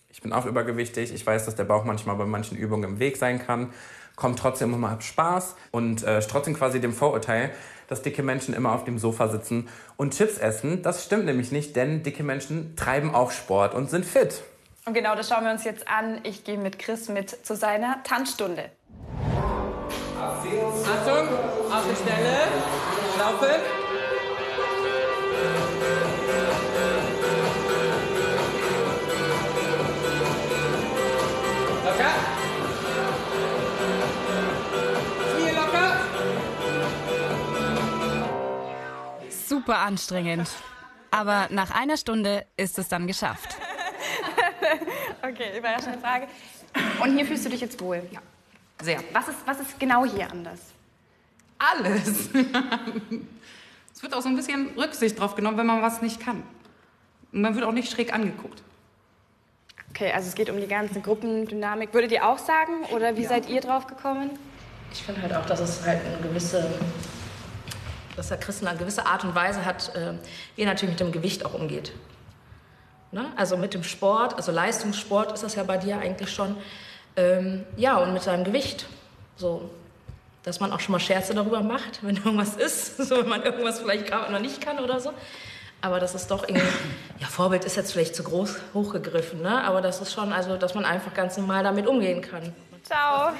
ich 0.09 0.21
bin 0.21 0.33
auch 0.33 0.45
übergewichtig, 0.45 1.13
ich 1.13 1.25
weiß, 1.25 1.45
dass 1.45 1.55
der 1.55 1.63
Bauch 1.63 1.85
manchmal 1.85 2.17
bei 2.17 2.25
manchen 2.25 2.57
Übungen 2.57 2.83
im 2.83 2.99
Weg 2.99 3.15
sein 3.15 3.39
kann, 3.39 3.71
kommt 4.17 4.37
trotzdem 4.37 4.73
immer 4.73 4.89
ab 4.89 5.01
Spaß 5.01 5.55
und 5.71 6.03
äh, 6.03 6.19
trotzdem 6.19 6.55
quasi 6.55 6.81
dem 6.81 6.91
Vorurteil, 6.91 7.51
dass 7.87 8.01
dicke 8.01 8.21
Menschen 8.21 8.53
immer 8.53 8.73
auf 8.73 8.83
dem 8.83 8.99
Sofa 8.99 9.29
sitzen 9.29 9.69
und 9.95 10.13
Chips 10.13 10.37
essen. 10.37 10.81
Das 10.81 11.05
stimmt 11.05 11.23
nämlich 11.23 11.53
nicht, 11.53 11.77
denn 11.77 12.03
dicke 12.03 12.23
Menschen 12.23 12.75
treiben 12.75 13.15
auch 13.15 13.31
Sport 13.31 13.75
und 13.75 13.89
sind 13.89 14.03
fit. 14.03 14.43
Und 14.85 14.93
genau 14.93 15.15
das 15.15 15.29
schauen 15.29 15.45
wir 15.45 15.51
uns 15.51 15.63
jetzt 15.63 15.87
an. 15.87 16.19
Ich 16.23 16.43
gehe 16.43 16.57
mit 16.57 16.79
Chris 16.79 17.07
mit 17.07 17.29
zu 17.29 17.55
seiner 17.55 18.03
Tanzstunde. 18.03 18.69
Achtung, 20.23 21.27
auf 21.69 21.83
die 21.89 21.95
Stelle, 21.95 22.47
laufen. 23.19 23.61
Locker. 31.83 32.13
Knie 35.35 35.51
locker. 35.51 35.89
Super 39.29 39.79
anstrengend. 39.79 40.49
Aber 41.11 41.47
nach 41.49 41.71
einer 41.71 41.97
Stunde 41.97 42.45
ist 42.55 42.79
es 42.79 42.87
dann 42.87 43.07
geschafft. 43.07 43.57
okay, 45.21 45.57
überraschende 45.57 45.99
Frage. 45.99 46.27
Und 47.03 47.15
hier 47.15 47.25
fühlst 47.25 47.45
du 47.45 47.49
dich 47.49 47.61
jetzt 47.61 47.79
wohl? 47.81 48.01
Ja. 48.11 48.21
Sehr. 48.81 48.99
Was 49.13 49.27
ist, 49.27 49.37
was 49.45 49.59
ist 49.59 49.79
genau 49.79 50.05
hier 50.05 50.29
anders? 50.31 50.59
Alles. 51.57 52.29
es 53.93 54.03
wird 54.03 54.13
auch 54.13 54.21
so 54.21 54.29
ein 54.29 54.35
bisschen 54.35 54.71
Rücksicht 54.77 55.19
drauf 55.19 55.35
genommen, 55.35 55.57
wenn 55.57 55.65
man 55.67 55.81
was 55.81 56.01
nicht 56.01 56.19
kann. 56.19 56.43
Und 57.31 57.41
man 57.41 57.55
wird 57.55 57.65
auch 57.65 57.71
nicht 57.71 57.91
schräg 57.91 58.13
angeguckt. 58.13 58.61
Okay, 59.91 60.11
also 60.11 60.27
es 60.27 60.35
geht 60.35 60.49
um 60.49 60.59
die 60.59 60.67
ganze 60.67 60.99
Gruppendynamik. 61.01 61.93
Würdet 61.93 62.11
ihr 62.11 62.27
auch 62.27 62.39
sagen? 62.39 62.83
Oder 62.93 63.15
wie 63.15 63.23
Ja. 63.23 63.29
seid 63.29 63.47
ihr 63.47 63.61
drauf 63.61 63.87
gekommen? 63.87 64.31
Ich 64.91 65.03
finde 65.03 65.21
halt 65.21 65.33
auch, 65.35 65.45
dass 65.45 65.59
es 65.59 65.85
halt 65.85 66.01
eine 66.05 66.17
gewisse, 66.27 66.67
dass 68.15 68.27
der 68.29 68.37
Christen 68.37 68.67
eine 68.67 68.77
gewisse 68.77 69.05
Art 69.05 69.23
und 69.23 69.33
Weise 69.35 69.63
hat, 69.65 69.95
äh, 69.95 70.13
wie 70.55 70.61
er 70.63 70.67
natürlich 70.67 70.91
mit 70.91 70.99
dem 70.99 71.11
Gewicht 71.11 71.45
auch 71.45 71.53
umgeht. 71.53 71.93
Ne? 73.11 73.31
Also 73.35 73.57
mit 73.57 73.73
dem 73.75 73.83
Sport, 73.83 74.35
also 74.35 74.51
Leistungssport 74.51 75.31
ist 75.31 75.43
das 75.43 75.55
ja 75.55 75.63
bei 75.63 75.77
dir 75.77 75.99
eigentlich 75.99 76.31
schon. 76.31 76.57
Ähm, 77.15 77.65
ja, 77.77 77.97
und 77.97 78.13
mit 78.13 78.23
seinem 78.23 78.43
Gewicht. 78.43 78.85
So, 79.35 79.69
dass 80.43 80.59
man 80.59 80.71
auch 80.71 80.79
schon 80.79 80.91
mal 80.91 80.99
Scherze 80.99 81.33
darüber 81.33 81.61
macht, 81.61 82.03
wenn 82.03 82.15
irgendwas 82.25 82.55
ist, 82.55 82.97
so 82.97 83.17
wenn 83.17 83.29
man 83.29 83.43
irgendwas 83.43 83.79
vielleicht 83.79 84.07
gerade 84.07 84.31
noch 84.31 84.39
nicht 84.39 84.61
kann 84.61 84.79
oder 84.79 84.99
so. 84.99 85.11
Aber 85.81 85.99
das 85.99 86.15
ist 86.15 86.31
doch 86.31 86.47
irgendwie, 86.47 86.65
ja, 87.19 87.27
Vorbild 87.27 87.65
ist 87.65 87.75
jetzt 87.75 87.91
vielleicht 87.91 88.15
zu 88.15 88.23
groß 88.23 88.57
hochgegriffen, 88.73 89.41
ne? 89.41 89.63
Aber 89.63 89.81
das 89.81 90.01
ist 90.01 90.13
schon, 90.13 90.31
also, 90.31 90.57
dass 90.57 90.75
man 90.75 90.85
einfach 90.85 91.13
ganz 91.13 91.37
normal 91.37 91.63
damit 91.63 91.87
umgehen 91.87 92.21
kann. 92.21 92.53
Ciao. 92.83 93.33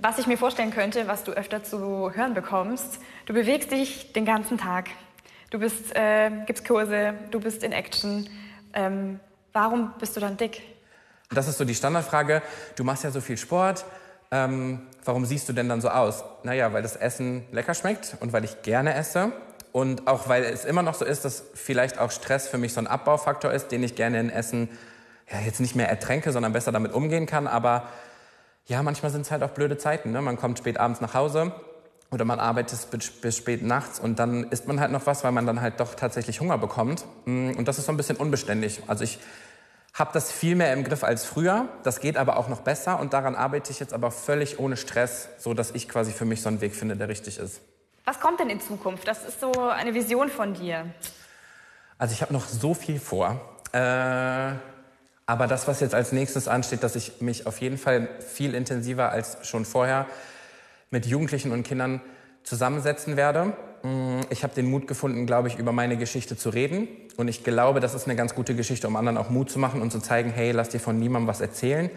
Was 0.00 0.18
ich 0.18 0.26
mir 0.26 0.36
vorstellen 0.36 0.70
könnte, 0.70 1.08
was 1.08 1.24
du 1.24 1.32
öfter 1.32 1.62
zu 1.62 2.10
hören 2.14 2.34
bekommst, 2.34 3.00
du 3.26 3.32
bewegst 3.32 3.70
dich 3.70 4.12
den 4.12 4.24
ganzen 4.24 4.58
Tag. 4.58 4.88
Du 5.54 5.60
bist, 5.60 5.94
äh, 5.94 6.32
gibst 6.46 6.66
Kurse, 6.66 7.14
du 7.30 7.38
bist 7.38 7.62
in 7.62 7.70
Action. 7.70 8.28
Ähm, 8.72 9.20
warum 9.52 9.92
bist 10.00 10.16
du 10.16 10.20
dann 10.20 10.36
dick? 10.36 10.60
Das 11.30 11.46
ist 11.46 11.58
so 11.58 11.64
die 11.64 11.76
Standardfrage. 11.76 12.42
Du 12.74 12.82
machst 12.82 13.04
ja 13.04 13.12
so 13.12 13.20
viel 13.20 13.36
Sport. 13.36 13.84
Ähm, 14.32 14.88
warum 15.04 15.24
siehst 15.24 15.48
du 15.48 15.52
denn 15.52 15.68
dann 15.68 15.80
so 15.80 15.90
aus? 15.90 16.24
Naja, 16.42 16.72
weil 16.72 16.82
das 16.82 16.96
Essen 16.96 17.44
lecker 17.52 17.74
schmeckt 17.74 18.16
und 18.18 18.32
weil 18.32 18.42
ich 18.42 18.62
gerne 18.62 18.94
esse. 18.94 19.30
Und 19.70 20.08
auch 20.08 20.28
weil 20.28 20.42
es 20.42 20.64
immer 20.64 20.82
noch 20.82 20.94
so 20.94 21.04
ist, 21.04 21.24
dass 21.24 21.44
vielleicht 21.54 21.98
auch 21.98 22.10
Stress 22.10 22.48
für 22.48 22.58
mich 22.58 22.72
so 22.72 22.80
ein 22.80 22.88
Abbaufaktor 22.88 23.52
ist, 23.52 23.68
den 23.68 23.84
ich 23.84 23.94
gerne 23.94 24.18
in 24.18 24.30
Essen 24.30 24.68
ja, 25.30 25.38
jetzt 25.38 25.60
nicht 25.60 25.76
mehr 25.76 25.88
ertränke, 25.88 26.32
sondern 26.32 26.52
besser 26.52 26.72
damit 26.72 26.92
umgehen 26.92 27.26
kann. 27.26 27.46
Aber 27.46 27.86
Ja, 28.66 28.82
manchmal 28.82 29.12
sind 29.12 29.20
es 29.20 29.30
halt 29.30 29.44
auch 29.44 29.50
blöde 29.50 29.78
Zeiten. 29.78 30.10
Ne? 30.10 30.20
Man 30.20 30.36
kommt 30.36 30.58
spät 30.58 30.80
abends 30.80 31.00
nach 31.00 31.14
Hause 31.14 31.52
oder 32.14 32.24
man 32.24 32.40
arbeitet 32.40 32.90
bis, 32.90 33.10
bis 33.10 33.36
spät 33.36 33.62
nachts 33.62 33.98
und 33.98 34.18
dann 34.18 34.44
isst 34.44 34.66
man 34.66 34.80
halt 34.80 34.92
noch 34.92 35.06
was, 35.06 35.24
weil 35.24 35.32
man 35.32 35.46
dann 35.46 35.60
halt 35.60 35.80
doch 35.80 35.94
tatsächlich 35.94 36.40
Hunger 36.40 36.58
bekommt. 36.58 37.04
Mm, 37.26 37.50
und 37.50 37.68
das 37.68 37.78
ist 37.78 37.86
so 37.86 37.92
ein 37.92 37.96
bisschen 37.96 38.16
unbeständig. 38.16 38.82
Also 38.86 39.04
ich 39.04 39.18
habe 39.92 40.10
das 40.12 40.32
viel 40.32 40.56
mehr 40.56 40.72
im 40.72 40.84
Griff 40.84 41.04
als 41.04 41.24
früher. 41.24 41.68
Das 41.82 42.00
geht 42.00 42.16
aber 42.16 42.36
auch 42.36 42.48
noch 42.48 42.60
besser 42.60 42.98
und 43.00 43.12
daran 43.12 43.34
arbeite 43.34 43.70
ich 43.70 43.80
jetzt 43.80 43.92
aber 43.92 44.10
völlig 44.10 44.58
ohne 44.58 44.76
Stress, 44.76 45.28
so 45.38 45.54
dass 45.54 45.72
ich 45.72 45.88
quasi 45.88 46.12
für 46.12 46.24
mich 46.24 46.40
so 46.42 46.48
einen 46.48 46.60
Weg 46.60 46.74
finde, 46.74 46.96
der 46.96 47.08
richtig 47.08 47.38
ist. 47.38 47.60
Was 48.04 48.20
kommt 48.20 48.40
denn 48.40 48.50
in 48.50 48.60
Zukunft? 48.60 49.06
Das 49.08 49.24
ist 49.24 49.40
so 49.40 49.52
eine 49.52 49.94
Vision 49.94 50.28
von 50.28 50.54
dir. 50.54 50.86
Also 51.98 52.12
ich 52.12 52.22
habe 52.22 52.32
noch 52.32 52.46
so 52.46 52.74
viel 52.74 53.00
vor. 53.00 53.40
Äh, 53.72 54.52
aber 55.26 55.46
das, 55.46 55.66
was 55.66 55.80
jetzt 55.80 55.94
als 55.94 56.12
nächstes 56.12 56.48
ansteht, 56.48 56.82
dass 56.82 56.96
ich 56.96 57.20
mich 57.20 57.46
auf 57.46 57.60
jeden 57.60 57.78
Fall 57.78 58.08
viel 58.20 58.54
intensiver 58.54 59.10
als 59.10 59.38
schon 59.48 59.64
vorher 59.64 60.06
mit 60.90 61.06
Jugendlichen 61.06 61.52
und 61.52 61.62
Kindern 61.62 62.00
zusammensetzen 62.42 63.16
werde. 63.16 63.56
Mm, 63.82 64.20
ich 64.30 64.44
habe 64.44 64.54
den 64.54 64.66
Mut 64.66 64.86
gefunden, 64.86 65.26
glaube 65.26 65.48
ich, 65.48 65.58
über 65.58 65.72
meine 65.72 65.96
Geschichte 65.96 66.36
zu 66.36 66.50
reden. 66.50 66.88
Und 67.16 67.28
ich 67.28 67.44
glaube, 67.44 67.80
das 67.80 67.94
ist 67.94 68.06
eine 68.06 68.16
ganz 68.16 68.34
gute 68.34 68.54
Geschichte, 68.54 68.86
um 68.88 68.96
anderen 68.96 69.18
auch 69.18 69.30
Mut 69.30 69.50
zu 69.50 69.58
machen 69.58 69.82
und 69.82 69.90
zu 69.90 70.00
zeigen, 70.00 70.30
hey, 70.30 70.52
lass 70.52 70.68
dir 70.68 70.80
von 70.80 70.98
niemandem 70.98 71.28
was 71.28 71.40
erzählen. 71.40 71.90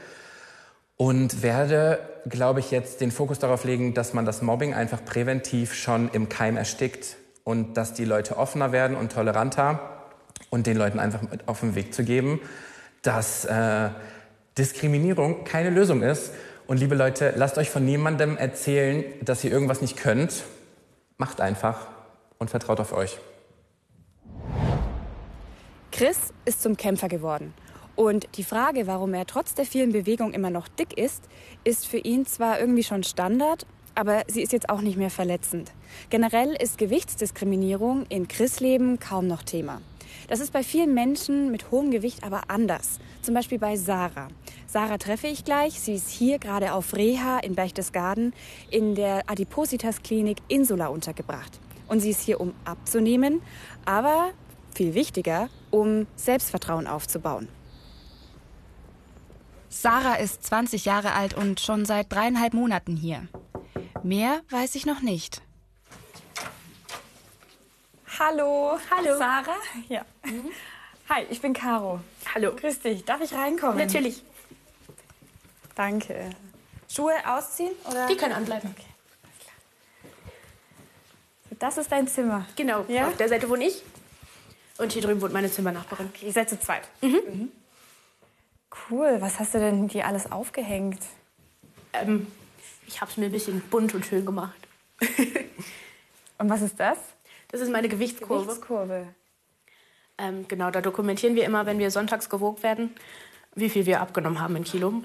Und 0.95 1.43
werde, 1.43 1.99
glaube 2.27 2.59
ich, 2.59 2.71
jetzt 2.71 3.01
den 3.01 3.11
Fokus 3.11 3.37
darauf 3.37 3.63
legen, 3.63 3.93
dass 3.93 4.13
man 4.13 4.25
das 4.25 4.41
Mobbing 4.41 4.73
einfach 4.73 5.05
präventiv 5.05 5.75
schon 5.75 6.09
im 6.11 6.27
Keim 6.27 6.57
erstickt 6.57 7.17
und 7.43 7.77
dass 7.77 7.93
die 7.93 8.05
Leute 8.05 8.37
offener 8.37 8.71
werden 8.71 8.97
und 8.97 9.11
toleranter 9.11 10.07
und 10.49 10.65
den 10.65 10.75
Leuten 10.75 10.99
einfach 10.99 11.21
mit 11.21 11.47
auf 11.47 11.59
den 11.59 11.75
Weg 11.75 11.93
zu 11.93 12.03
geben, 12.03 12.41
dass 13.03 13.45
äh, 13.45 13.89
Diskriminierung 14.57 15.43
keine 15.43 15.69
Lösung 15.69 16.01
ist. 16.01 16.33
Und 16.67 16.77
liebe 16.81 16.95
Leute, 16.95 17.33
lasst 17.37 17.57
euch 17.57 17.69
von 17.69 17.85
niemandem 17.85 18.35
erzählen, 18.35 19.05
dass 19.21 19.41
ihr 19.45 19.51
irgendwas 19.51 19.81
nicht 19.81 19.95
könnt. 19.95 20.43
Macht 21.17 21.39
einfach 21.39 21.87
und 22.39 22.49
vertraut 22.49 22.81
auf 22.81 22.91
euch. 22.91 23.17
Chris 25.93 26.17
ist 26.43 26.61
zum 26.61 26.75
Kämpfer 26.75 27.07
geworden. 27.07 27.53
Und 27.95 28.27
die 28.35 28.43
Frage, 28.43 28.85
warum 28.85 29.13
er 29.13 29.25
trotz 29.25 29.55
der 29.55 29.65
vielen 29.65 29.93
Bewegungen 29.93 30.33
immer 30.33 30.49
noch 30.49 30.67
dick 30.67 30.97
ist, 30.97 31.23
ist 31.63 31.87
für 31.87 31.97
ihn 31.97 32.25
zwar 32.25 32.59
irgendwie 32.59 32.83
schon 32.83 33.03
Standard, 33.03 33.65
aber 33.95 34.23
sie 34.27 34.43
ist 34.43 34.51
jetzt 34.51 34.69
auch 34.69 34.81
nicht 34.81 34.97
mehr 34.97 35.09
verletzend. 35.09 35.71
Generell 36.09 36.53
ist 36.61 36.77
Gewichtsdiskriminierung 36.77 38.05
in 38.09 38.27
Chris 38.27 38.59
Leben 38.59 38.99
kaum 38.99 39.25
noch 39.25 39.41
Thema. 39.41 39.81
Das 40.27 40.41
ist 40.41 40.51
bei 40.51 40.63
vielen 40.63 40.93
Menschen 40.93 41.49
mit 41.49 41.71
hohem 41.71 41.91
Gewicht 41.91 42.23
aber 42.23 42.49
anders. 42.49 42.99
Zum 43.27 43.33
Beispiel 43.33 43.59
bei 43.59 43.75
Sarah. 43.75 44.29
Sarah 44.67 44.97
treffe 44.97 45.27
ich 45.27 45.43
gleich. 45.43 45.81
Sie 45.81 45.95
ist 45.95 46.09
hier 46.09 46.39
gerade 46.39 46.71
auf 46.71 46.93
Reha 46.95 47.39
in 47.39 47.55
Berchtesgaden 47.55 48.33
in 48.71 48.95
der 48.95 49.29
Adipositas-Klinik 49.29 50.37
Insula 50.47 50.87
untergebracht. 50.87 51.59
Und 51.89 51.99
sie 51.99 52.11
ist 52.11 52.21
hier, 52.21 52.39
um 52.39 52.53
abzunehmen, 52.63 53.41
aber 53.83 54.29
viel 54.73 54.93
wichtiger, 54.93 55.49
um 55.71 56.07
Selbstvertrauen 56.15 56.87
aufzubauen. 56.87 57.49
Sarah 59.67 60.15
ist 60.15 60.45
20 60.45 60.85
Jahre 60.85 61.11
alt 61.11 61.33
und 61.33 61.59
schon 61.59 61.83
seit 61.83 62.09
dreieinhalb 62.09 62.53
Monaten 62.53 62.95
hier. 62.95 63.27
Mehr 64.03 64.39
weiß 64.51 64.75
ich 64.75 64.85
noch 64.85 65.01
nicht. 65.01 65.41
Hallo. 68.17 68.79
Hallo. 68.89 69.17
Sarah? 69.17 69.57
Ja. 69.89 70.05
Hi, 71.09 71.25
ich 71.29 71.41
bin 71.41 71.53
Caro. 71.53 72.01
Hallo. 72.35 72.53
Grüß 72.53 72.81
dich. 72.81 73.05
Darf 73.05 73.21
ich 73.21 73.33
reinkommen? 73.33 73.77
Natürlich. 73.77 74.23
Danke. 75.75 76.31
Schuhe 76.89 77.13
ausziehen? 77.25 77.71
Oder? 77.89 78.07
Die 78.07 78.17
können 78.17 78.33
anbleiben. 78.33 78.73
Okay. 78.75 78.87
Das 81.59 81.77
ist 81.77 81.91
dein 81.91 82.07
Zimmer. 82.07 82.45
Genau. 82.57 82.83
Ja? 82.89 83.07
Auf 83.07 83.17
der 83.17 83.29
Seite 83.29 83.49
wohne 83.49 83.67
ich. 83.67 83.81
Und 84.77 84.91
hier 84.91 85.01
drüben 85.01 85.21
wohnt 85.21 85.33
meine 85.33 85.49
Zimmernachbarin. 85.49 86.09
Okay, 86.13 86.25
ihr 86.27 86.33
seid 86.33 86.49
zu 86.49 86.59
zweit. 86.59 86.83
Mhm. 87.01 87.51
Cool. 88.89 89.17
Was 89.19 89.39
hast 89.39 89.53
du 89.53 89.59
denn 89.59 89.87
hier 89.87 90.05
alles 90.05 90.31
aufgehängt? 90.31 90.99
Ähm, 91.93 92.27
ich 92.85 92.99
habe 92.99 93.09
es 93.09 93.17
mir 93.17 93.25
ein 93.27 93.31
bisschen 93.31 93.61
bunt 93.61 93.93
und 93.95 94.05
schön 94.05 94.25
gemacht. 94.25 94.59
und 96.37 96.49
was 96.49 96.61
ist 96.61 96.79
das? 96.79 96.97
Das 97.47 97.61
ist 97.61 97.71
meine 97.71 97.87
Gewichtskurve. 97.87 98.43
Gewichtskurve. 98.43 99.07
Ähm, 100.17 100.47
genau, 100.47 100.71
da 100.71 100.81
dokumentieren 100.81 101.35
wir 101.35 101.45
immer, 101.45 101.65
wenn 101.65 101.79
wir 101.79 101.91
sonntags 101.91 102.29
gewogen 102.29 102.63
werden, 102.63 102.95
wie 103.55 103.69
viel 103.69 103.85
wir 103.85 104.01
abgenommen 104.01 104.39
haben 104.39 104.55
in 104.55 104.63
Kilo. 104.63 105.03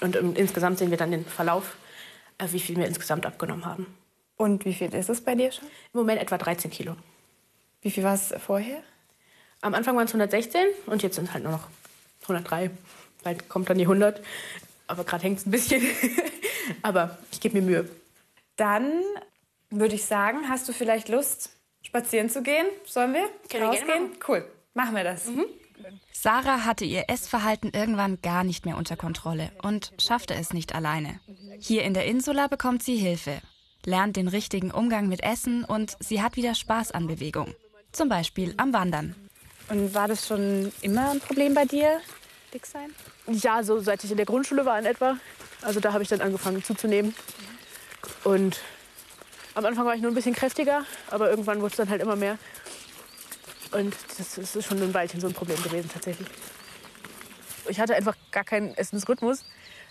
Und 0.00 0.16
ähm, 0.16 0.34
insgesamt 0.36 0.78
sehen 0.78 0.90
wir 0.90 0.98
dann 0.98 1.10
den 1.10 1.24
Verlauf, 1.24 1.76
äh, 2.38 2.46
wie 2.50 2.60
viel 2.60 2.76
wir 2.76 2.86
insgesamt 2.86 3.26
abgenommen 3.26 3.64
haben. 3.64 3.86
Und 4.36 4.64
wie 4.64 4.74
viel 4.74 4.94
ist 4.94 5.10
es 5.10 5.20
bei 5.20 5.34
dir 5.34 5.52
schon? 5.52 5.66
Im 5.92 6.00
Moment 6.00 6.20
etwa 6.20 6.38
13 6.38 6.70
Kilo. 6.70 6.96
Wie 7.82 7.90
viel 7.90 8.04
war 8.04 8.14
es 8.14 8.34
vorher? 8.38 8.82
Am 9.62 9.74
Anfang 9.74 9.96
waren 9.96 10.06
es 10.06 10.10
116 10.10 10.60
und 10.86 11.02
jetzt 11.02 11.16
sind 11.16 11.28
es 11.28 11.34
halt 11.34 11.44
nur 11.44 11.52
noch 11.52 11.68
103. 12.22 12.70
Bald 13.22 13.48
kommt 13.48 13.68
dann 13.68 13.78
die 13.78 13.84
100. 13.84 14.22
Aber 14.86 15.04
gerade 15.04 15.22
hängt 15.24 15.38
es 15.38 15.46
ein 15.46 15.50
bisschen. 15.50 15.82
Aber 16.82 17.18
ich 17.30 17.40
gebe 17.40 17.60
mir 17.60 17.66
Mühe. 17.66 17.90
Dann 18.56 19.02
würde 19.70 19.94
ich 19.94 20.04
sagen, 20.04 20.48
hast 20.48 20.68
du 20.68 20.72
vielleicht 20.72 21.08
Lust, 21.08 21.50
spazieren 21.82 22.28
zu 22.30 22.42
gehen? 22.42 22.66
Sollen 22.86 23.14
wir? 23.14 23.28
Können 23.50 23.64
wir 23.64 23.68
Rausgehen? 23.68 23.86
gerne 23.86 24.04
machen. 24.06 24.18
Cool. 24.26 24.44
Machen 24.74 24.96
wir 24.96 25.04
das. 25.04 25.28
Sarah 26.12 26.64
hatte 26.64 26.84
ihr 26.84 27.04
Essverhalten 27.08 27.70
irgendwann 27.72 28.20
gar 28.20 28.44
nicht 28.44 28.66
mehr 28.66 28.76
unter 28.76 28.96
Kontrolle 28.96 29.50
und 29.62 29.92
schaffte 29.98 30.34
es 30.34 30.52
nicht 30.52 30.74
alleine. 30.74 31.20
Hier 31.58 31.82
in 31.84 31.94
der 31.94 32.04
Insula 32.04 32.46
bekommt 32.48 32.82
sie 32.82 32.96
Hilfe, 32.96 33.40
lernt 33.84 34.16
den 34.16 34.28
richtigen 34.28 34.70
Umgang 34.70 35.08
mit 35.08 35.22
Essen 35.22 35.64
und 35.64 35.96
sie 36.00 36.20
hat 36.20 36.36
wieder 36.36 36.54
Spaß 36.54 36.92
an 36.92 37.06
Bewegung. 37.06 37.54
Zum 37.92 38.08
Beispiel 38.08 38.54
am 38.58 38.72
Wandern. 38.72 39.14
Und 39.68 39.94
war 39.94 40.08
das 40.08 40.26
schon 40.26 40.72
immer 40.82 41.10
ein 41.12 41.20
Problem 41.20 41.54
bei 41.54 41.64
dir, 41.64 42.00
dick 42.52 42.66
sein? 42.66 42.94
Ja, 43.26 43.62
so 43.62 43.80
seit 43.80 44.04
ich 44.04 44.10
in 44.10 44.16
der 44.16 44.26
Grundschule 44.26 44.66
war 44.66 44.78
in 44.78 44.84
etwa. 44.84 45.16
Also 45.62 45.80
da 45.80 45.92
habe 45.92 46.02
ich 46.02 46.08
dann 46.08 46.20
angefangen 46.20 46.62
zuzunehmen. 46.62 47.14
Und 48.24 48.60
am 49.60 49.66
Anfang 49.66 49.84
war 49.84 49.94
ich 49.94 50.00
nur 50.00 50.10
ein 50.10 50.14
bisschen 50.14 50.34
kräftiger, 50.34 50.84
aber 51.10 51.28
irgendwann 51.28 51.60
wurde 51.60 51.70
es 51.70 51.76
dann 51.76 51.90
halt 51.90 52.00
immer 52.00 52.16
mehr. 52.16 52.38
Und 53.72 53.94
das 54.18 54.38
ist 54.38 54.66
schon 54.66 54.82
ein 54.82 54.94
Weilchen 54.94 55.20
so 55.20 55.28
ein 55.28 55.34
Problem 55.34 55.62
gewesen 55.62 55.90
tatsächlich. 55.92 56.26
Ich 57.68 57.78
hatte 57.78 57.94
einfach 57.94 58.16
gar 58.32 58.42
keinen 58.42 58.74
Essensrhythmus. 58.74 59.44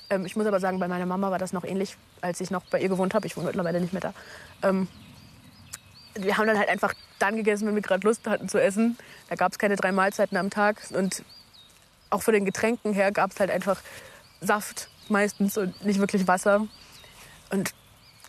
Ähm, 0.10 0.26
ich 0.26 0.36
muss 0.36 0.48
aber 0.48 0.60
sagen, 0.60 0.80
bei 0.80 0.88
meiner 0.88 1.06
Mama 1.06 1.30
war 1.30 1.38
das 1.38 1.54
noch 1.54 1.64
ähnlich, 1.64 1.96
als 2.20 2.42
ich 2.42 2.50
noch 2.50 2.66
bei 2.66 2.82
ihr 2.82 2.90
gewohnt 2.90 3.14
habe. 3.14 3.28
Ich 3.28 3.38
wohne 3.38 3.46
mittlerweile 3.46 3.80
nicht 3.80 3.94
mehr 3.94 4.02
da. 4.02 4.14
Ähm, 4.64 4.88
wir 6.16 6.38
haben 6.38 6.48
dann 6.48 6.58
halt 6.58 6.68
einfach 6.68 6.94
dann 7.20 7.36
gegessen, 7.36 7.68
wenn 7.68 7.76
wir 7.76 7.82
gerade 7.84 8.06
Lust 8.06 8.26
hatten 8.28 8.50
zu 8.50 8.62
essen. 8.62 8.98
Da 9.30 9.36
gab 9.36 9.52
es 9.52 9.60
keine 9.60 9.76
drei 9.76 9.92
Mahlzeiten 9.92 10.36
am 10.36 10.50
Tag. 10.50 10.82
Und 10.90 11.24
auch 12.10 12.24
von 12.24 12.34
den 12.34 12.44
Getränken 12.44 12.94
her 12.94 13.12
gab 13.12 13.32
es 13.32 13.40
halt 13.40 13.52
einfach 13.52 13.82
Saft 14.42 14.90
meistens 15.10 15.58
und 15.58 15.86
nicht 15.86 16.00
wirklich 16.00 16.28
Wasser. 16.28 16.68
Und 17.52 17.74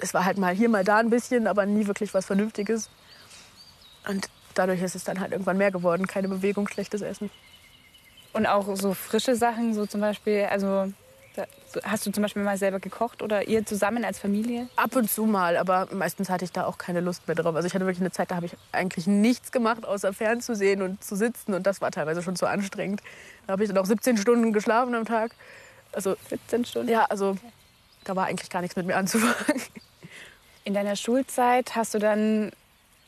es 0.00 0.14
war 0.14 0.24
halt 0.24 0.38
mal 0.38 0.54
hier, 0.54 0.68
mal 0.68 0.84
da 0.84 0.98
ein 0.98 1.10
bisschen, 1.10 1.46
aber 1.46 1.66
nie 1.66 1.86
wirklich 1.86 2.12
was 2.14 2.26
Vernünftiges. 2.26 2.90
Und 4.08 4.28
dadurch 4.54 4.82
ist 4.82 4.94
es 4.94 5.04
dann 5.04 5.20
halt 5.20 5.32
irgendwann 5.32 5.58
mehr 5.58 5.70
geworden. 5.70 6.06
Keine 6.06 6.28
Bewegung, 6.28 6.68
schlechtes 6.68 7.02
Essen. 7.02 7.30
Und 8.32 8.46
auch 8.46 8.76
so 8.76 8.94
frische 8.94 9.36
Sachen, 9.36 9.74
so 9.74 9.86
zum 9.86 10.00
Beispiel, 10.00 10.46
also 10.50 10.92
hast 11.84 12.06
du 12.06 12.10
zum 12.10 12.22
Beispiel 12.22 12.42
mal 12.42 12.58
selber 12.58 12.80
gekocht 12.80 13.22
oder 13.22 13.46
ihr 13.46 13.64
zusammen 13.64 14.04
als 14.04 14.18
Familie? 14.18 14.68
Ab 14.76 14.96
und 14.96 15.10
zu 15.10 15.24
mal, 15.24 15.56
aber 15.56 15.88
meistens 15.92 16.28
hatte 16.28 16.44
ich 16.44 16.52
da 16.52 16.64
auch 16.64 16.78
keine 16.78 17.00
Lust 17.00 17.26
mehr 17.28 17.36
drauf. 17.36 17.54
Also 17.54 17.66
ich 17.66 17.74
hatte 17.74 17.86
wirklich 17.86 18.00
eine 18.00 18.10
Zeit, 18.10 18.30
da 18.30 18.36
habe 18.36 18.46
ich 18.46 18.56
eigentlich 18.72 19.06
nichts 19.06 19.52
gemacht, 19.52 19.86
außer 19.86 20.12
fernzusehen 20.12 20.82
und 20.82 21.02
zu 21.02 21.16
sitzen. 21.16 21.54
Und 21.54 21.66
das 21.66 21.80
war 21.80 21.90
teilweise 21.90 22.22
schon 22.22 22.36
zu 22.36 22.46
anstrengend. 22.46 23.02
Da 23.46 23.52
habe 23.52 23.62
ich 23.62 23.68
dann 23.68 23.78
auch 23.78 23.86
17 23.86 24.16
Stunden 24.16 24.52
geschlafen 24.52 24.94
am 24.94 25.04
Tag. 25.04 25.32
Also 25.92 26.16
17 26.28 26.64
Stunden? 26.64 26.90
Ja, 26.90 27.04
also 27.04 27.36
da 28.04 28.16
war 28.16 28.26
eigentlich 28.26 28.50
gar 28.50 28.60
nichts 28.62 28.76
mit 28.76 28.86
mir 28.86 28.96
anzufangen. 28.96 29.62
In 30.70 30.74
deiner 30.74 30.94
Schulzeit 30.94 31.74
hast 31.74 31.94
du 31.94 31.98
dann 31.98 32.52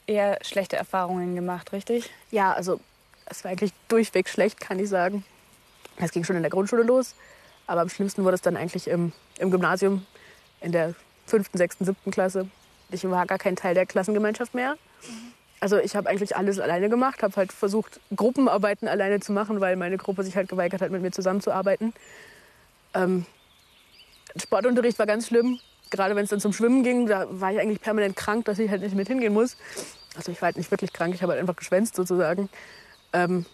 eher 0.09 0.37
schlechte 0.43 0.75
Erfahrungen 0.75 1.37
gemacht, 1.37 1.73
richtig? 1.73 2.11
Ja, 2.33 2.53
also 2.53 2.81
es 3.27 3.45
war 3.45 3.53
eigentlich 3.53 3.71
durchweg 3.87 4.29
schlecht, 4.29 4.59
kann 4.59 4.81
ich 4.81 4.89
sagen. 4.89 5.25
Es 5.99 6.11
ging 6.11 6.25
schon 6.25 6.35
in 6.35 6.43
der 6.43 6.51
Grundschule 6.51 6.83
los, 6.83 7.15
aber 7.69 7.83
am 7.83 7.89
schlimmsten 7.89 8.25
wurde 8.25 8.35
es 8.35 8.41
dann 8.41 8.57
eigentlich 8.57 8.89
im, 8.89 9.13
im 9.39 9.53
Gymnasium 9.53 10.05
in 10.61 10.73
der 10.73 10.97
fünften, 11.25 11.57
sechsten, 11.57 11.85
siebten 11.85 12.11
Klasse. 12.11 12.49
Ich 12.91 13.09
war 13.09 13.27
gar 13.27 13.39
kein 13.39 13.55
Teil 13.55 13.77
der 13.77 13.87
Klassengemeinschaft 13.87 14.55
mehr. 14.55 14.77
Also 15.61 15.79
ich 15.79 15.95
habe 15.95 16.09
eigentlich 16.09 16.35
alles 16.35 16.59
alleine 16.59 16.89
gemacht, 16.89 17.23
habe 17.23 17.37
halt 17.37 17.53
versucht, 17.53 18.01
Gruppenarbeiten 18.17 18.89
alleine 18.89 19.21
zu 19.21 19.31
machen, 19.31 19.61
weil 19.61 19.77
meine 19.77 19.99
Gruppe 19.99 20.25
sich 20.25 20.35
halt 20.35 20.49
geweigert 20.49 20.83
hat, 20.83 20.91
mit 20.91 21.01
mir 21.01 21.13
zusammenzuarbeiten. 21.13 21.95
Ähm, 22.93 23.25
Sportunterricht 24.37 24.99
war 24.99 25.07
ganz 25.07 25.29
schlimm, 25.29 25.61
gerade 25.93 26.17
wenn 26.17 26.25
es 26.25 26.31
dann 26.31 26.41
zum 26.41 26.53
Schwimmen 26.53 26.83
ging. 26.83 27.07
Da 27.07 27.27
war 27.31 27.53
ich 27.53 27.61
eigentlich 27.61 27.81
permanent 27.81 28.17
krank, 28.17 28.47
dass 28.47 28.59
ich 28.59 28.69
halt 28.69 28.83
nicht 28.83 28.97
mit 28.97 29.07
hingehen 29.07 29.33
muss. 29.33 29.57
Also 30.17 30.33
ich 30.33 30.43
war 30.43 30.47
halt 30.47 30.57
nicht 30.57 30.71
wirklich 30.71 30.93
krank, 30.93 31.15
ich 31.15 31.23
habe 31.23 31.33
halt 31.33 31.41
einfach 31.41 31.55
geschwänzt 31.55 31.95
sozusagen. 31.95 32.49
Ähm, 33.13 33.47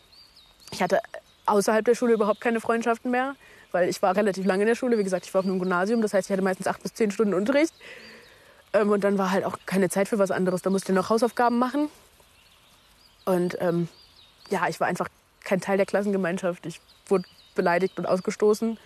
ich 0.70 0.83
hatte 0.83 1.01
außerhalb 1.46 1.85
der 1.85 1.94
Schule 1.94 2.14
überhaupt 2.14 2.40
keine 2.40 2.61
Freundschaften 2.61 3.11
mehr, 3.11 3.35
weil 3.72 3.88
ich 3.88 4.01
war 4.01 4.16
relativ 4.16 4.46
lange 4.46 4.62
in 4.62 4.68
der 4.68 4.74
Schule. 4.74 4.98
Wie 4.98 5.05
gesagt, 5.05 5.27
ich 5.27 5.35
war 5.35 5.40
auf 5.40 5.46
einem 5.46 5.59
Gymnasium, 5.59 6.01
das 6.01 6.14
heißt, 6.14 6.29
ich 6.29 6.33
hatte 6.33 6.42
meistens 6.42 6.66
acht 6.66 6.83
bis 6.83 6.94
zehn 6.94 7.11
Stunden 7.11 7.35
Unterricht. 7.35 7.74
Ähm, 8.72 8.90
und 8.90 9.05
dann 9.05 9.18
war 9.18 9.31
halt 9.31 9.44
auch 9.44 9.59
keine 9.66 9.88
Zeit 9.88 10.09
für 10.09 10.18
was 10.18 10.31
anderes. 10.31 10.62
Da 10.62 10.70
musste 10.70 10.92
ich 10.92 10.96
noch 10.96 11.11
Hausaufgaben 11.11 11.59
machen. 11.59 11.88
Und 13.24 13.57
ähm, 13.61 13.88
ja, 14.51 14.68
ich 14.68 14.81
war 14.81 14.87
einfach 14.87 15.09
kein 15.44 15.61
Teil 15.61 15.77
der 15.77 15.87
Klassengemeinschaft. 15.87 16.66
Ich 16.66 16.81
wurde 17.07 17.24
beleidigt 17.55 17.98
und 17.98 18.07
ausgestoßen. 18.07 18.79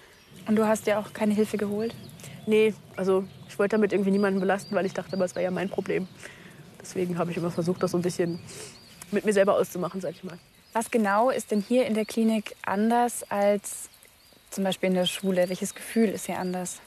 Und 0.47 0.57
du 0.57 0.67
hast 0.67 0.87
dir 0.87 0.99
auch 0.99 1.13
keine 1.13 1.35
Hilfe 1.35 1.57
geholt? 1.57 1.95
Nee, 2.47 2.75
also 2.97 3.25
ich 3.49 3.59
wollte 3.59 3.77
damit 3.77 3.93
irgendwie 3.93 4.11
niemanden 4.11 4.41
belasten, 4.41 4.75
weil 4.75 4.87
ich 4.87 4.95
dachte, 4.95 5.15
aber 5.15 5.25
es 5.25 5.35
wäre 5.35 5.45
ja 5.45 5.51
mein 5.51 5.69
Problem. 5.69 6.09
Deswegen 6.81 7.19
habe 7.19 7.31
ich 7.31 7.37
immer 7.37 7.51
versucht, 7.51 7.83
das 7.83 7.93
so 7.93 7.99
ein 7.99 8.03
bisschen 8.03 8.41
mit 9.13 9.25
mir 9.25 9.33
selber 9.33 9.55
auszumachen, 9.55 10.01
sag 10.01 10.13
ich 10.13 10.25
mal. 10.25 10.39
Was 10.73 10.91
genau 10.91 11.31
ist 11.31 11.51
denn 11.51 11.61
hier 11.61 11.87
in 11.87 11.95
der 11.95 12.05
Klinik 12.05 12.57
anders 12.65 13.25
als 13.31 13.89
zum 14.51 14.65
Beispiel 14.65 14.89
in 14.89 14.95
der 14.95 15.07
Schule? 15.07 15.49
Welches 15.49 15.75
Gefühl 15.75 16.09
ist 16.09 16.27
hier 16.27 16.39
anders? 16.39 16.81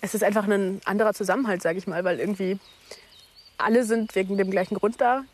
Es 0.00 0.14
ist 0.14 0.22
einfach 0.22 0.46
ein 0.46 0.80
anderer 0.84 1.14
Zusammenhalt, 1.14 1.62
sag 1.62 1.76
ich 1.76 1.86
mal, 1.86 2.04
weil 2.04 2.20
irgendwie 2.20 2.58
alle 3.56 3.84
sind 3.84 4.14
wegen 4.14 4.36
dem 4.36 4.50
gleichen 4.50 4.74
Grund 4.76 5.00
da. 5.00 5.24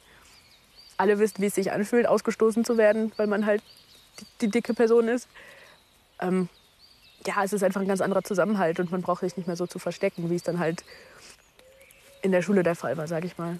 Alle 0.97 1.19
wissen, 1.19 1.43
wie 1.43 1.47
es 1.47 1.55
sich 1.55 1.73
anfühlt, 1.73 2.07
ausgestoßen 2.07 2.65
zu 2.65 2.79
werden, 2.79 3.13
weil 3.17 3.27
man 3.27 3.45
halt 3.45 3.63
die, 4.21 4.27
die 4.43 4.49
dicke 4.49 4.75
Person 4.75 5.09
ist. 5.09 5.29
Ähm, 6.21 6.49
ja, 7.27 7.45
es 7.45 7.53
ist 7.53 7.63
einfach 7.63 7.81
ein 7.81 7.89
ganz 7.89 8.01
anderer 8.01 8.25
Zusammenhalt 8.25 8.81
und 8.81 8.91
man 8.91 9.03
braucht 9.03 9.21
sich 9.21 9.37
nicht 9.37 9.47
mehr 9.47 9.57
so 9.57 9.67
zu 9.67 9.79
verstecken, 9.79 10.31
wie 10.31 10.37
es 10.37 10.43
dann 10.43 10.59
halt 10.59 10.85
in 12.23 12.33
der 12.33 12.43
Schule 12.43 12.63
der 12.63 12.75
Fall 12.75 12.97
war, 12.97 13.07
sag 13.07 13.25
ich 13.25 13.39
mal. 13.39 13.59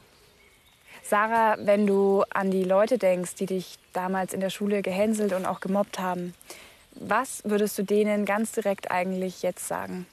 Sarah, 1.03 1.57
wenn 1.59 1.87
du 1.87 2.25
an 2.31 2.51
die 2.51 2.65
Leute 2.65 2.99
denkst, 2.99 3.35
die 3.35 3.47
dich 3.47 3.79
damals 3.93 4.33
in 4.33 4.41
der 4.41 4.51
Schule 4.51 4.83
gehänselt 4.83 5.33
und 5.33 5.47
auch 5.47 5.61
gemobbt 5.61 5.99
haben, 5.99 6.35
was 6.93 7.43
würdest 7.45 7.79
du 7.79 7.83
denen 7.83 8.25
ganz 8.25 8.53
direkt 8.53 8.91
eigentlich 8.91 9.43
jetzt 9.43 9.67
sagen? 9.67 10.07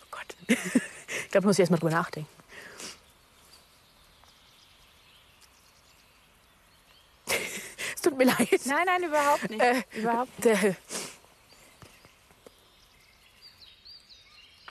Oh 0.00 0.06
Gott. 0.10 0.36
ich 0.48 1.30
glaube, 1.30 1.46
muss 1.46 1.56
ich 1.56 1.60
erst 1.60 1.70
mal 1.70 1.78
drüber 1.78 1.92
nachdenken. 1.92 2.28
es 7.94 8.02
tut 8.14 8.18
mir 8.18 8.32
leid. 8.32 8.60
Nein, 8.66 8.86
nein, 8.86 9.02
überhaupt 9.02 9.50
nicht. 9.50 9.62
Äh, 9.62 9.82
überhaupt 9.98 10.44
nicht. 10.44 10.76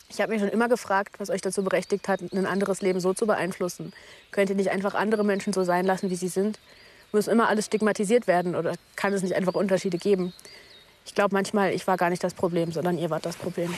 Ich 0.10 0.22
habe 0.22 0.32
mich 0.32 0.42
schon 0.42 0.50
immer 0.50 0.70
gefragt, 0.70 1.20
was 1.20 1.32
euch 1.32 1.42
dazu 1.42 1.64
berechtigt 1.64 2.08
hat, 2.08 2.22
ein 2.22 2.46
anderes 2.46 2.82
Leben 2.82 3.00
so 3.00 3.14
zu 3.14 3.26
beeinflussen. 3.26 3.94
Könnt 4.32 4.50
ihr 4.50 4.56
nicht 4.56 4.70
einfach 4.70 4.94
andere 4.94 5.24
Menschen 5.24 5.54
so 5.54 5.64
sein 5.64 5.86
lassen, 5.86 6.12
wie 6.12 6.16
sie 6.16 6.28
sind? 6.28 6.60
Muss 7.12 7.28
immer 7.28 7.48
alles 7.48 7.66
stigmatisiert 7.66 8.28
werden 8.28 8.56
oder 8.56 8.76
kann 8.96 9.14
es 9.14 9.24
nicht 9.24 9.36
einfach 9.36 9.56
Unterschiede 9.56 9.98
geben? 9.98 10.34
Ich 11.06 11.16
glaube 11.16 11.34
manchmal, 11.34 11.74
ich 11.74 11.88
war 11.88 11.98
gar 11.98 12.10
nicht 12.12 12.24
das 12.24 12.36
Problem, 12.36 12.72
sondern 12.72 12.98
ihr 12.98 13.10
wart 13.10 13.26
das 13.26 13.36
Problem. 13.36 13.74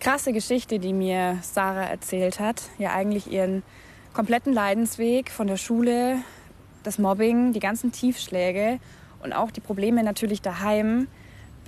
Krasse 0.00 0.32
Geschichte, 0.32 0.78
die 0.78 0.94
mir 0.94 1.38
Sarah 1.42 1.84
erzählt 1.84 2.40
hat. 2.40 2.62
Ja, 2.78 2.94
eigentlich 2.94 3.30
ihren 3.30 3.62
kompletten 4.14 4.52
Leidensweg 4.52 5.30
von 5.30 5.46
der 5.46 5.58
Schule, 5.58 6.22
das 6.88 6.98
Mobbing, 6.98 7.52
die 7.52 7.60
ganzen 7.60 7.92
Tiefschläge 7.92 8.80
und 9.22 9.32
auch 9.32 9.50
die 9.50 9.60
Probleme 9.60 10.02
natürlich 10.02 10.42
daheim 10.42 11.06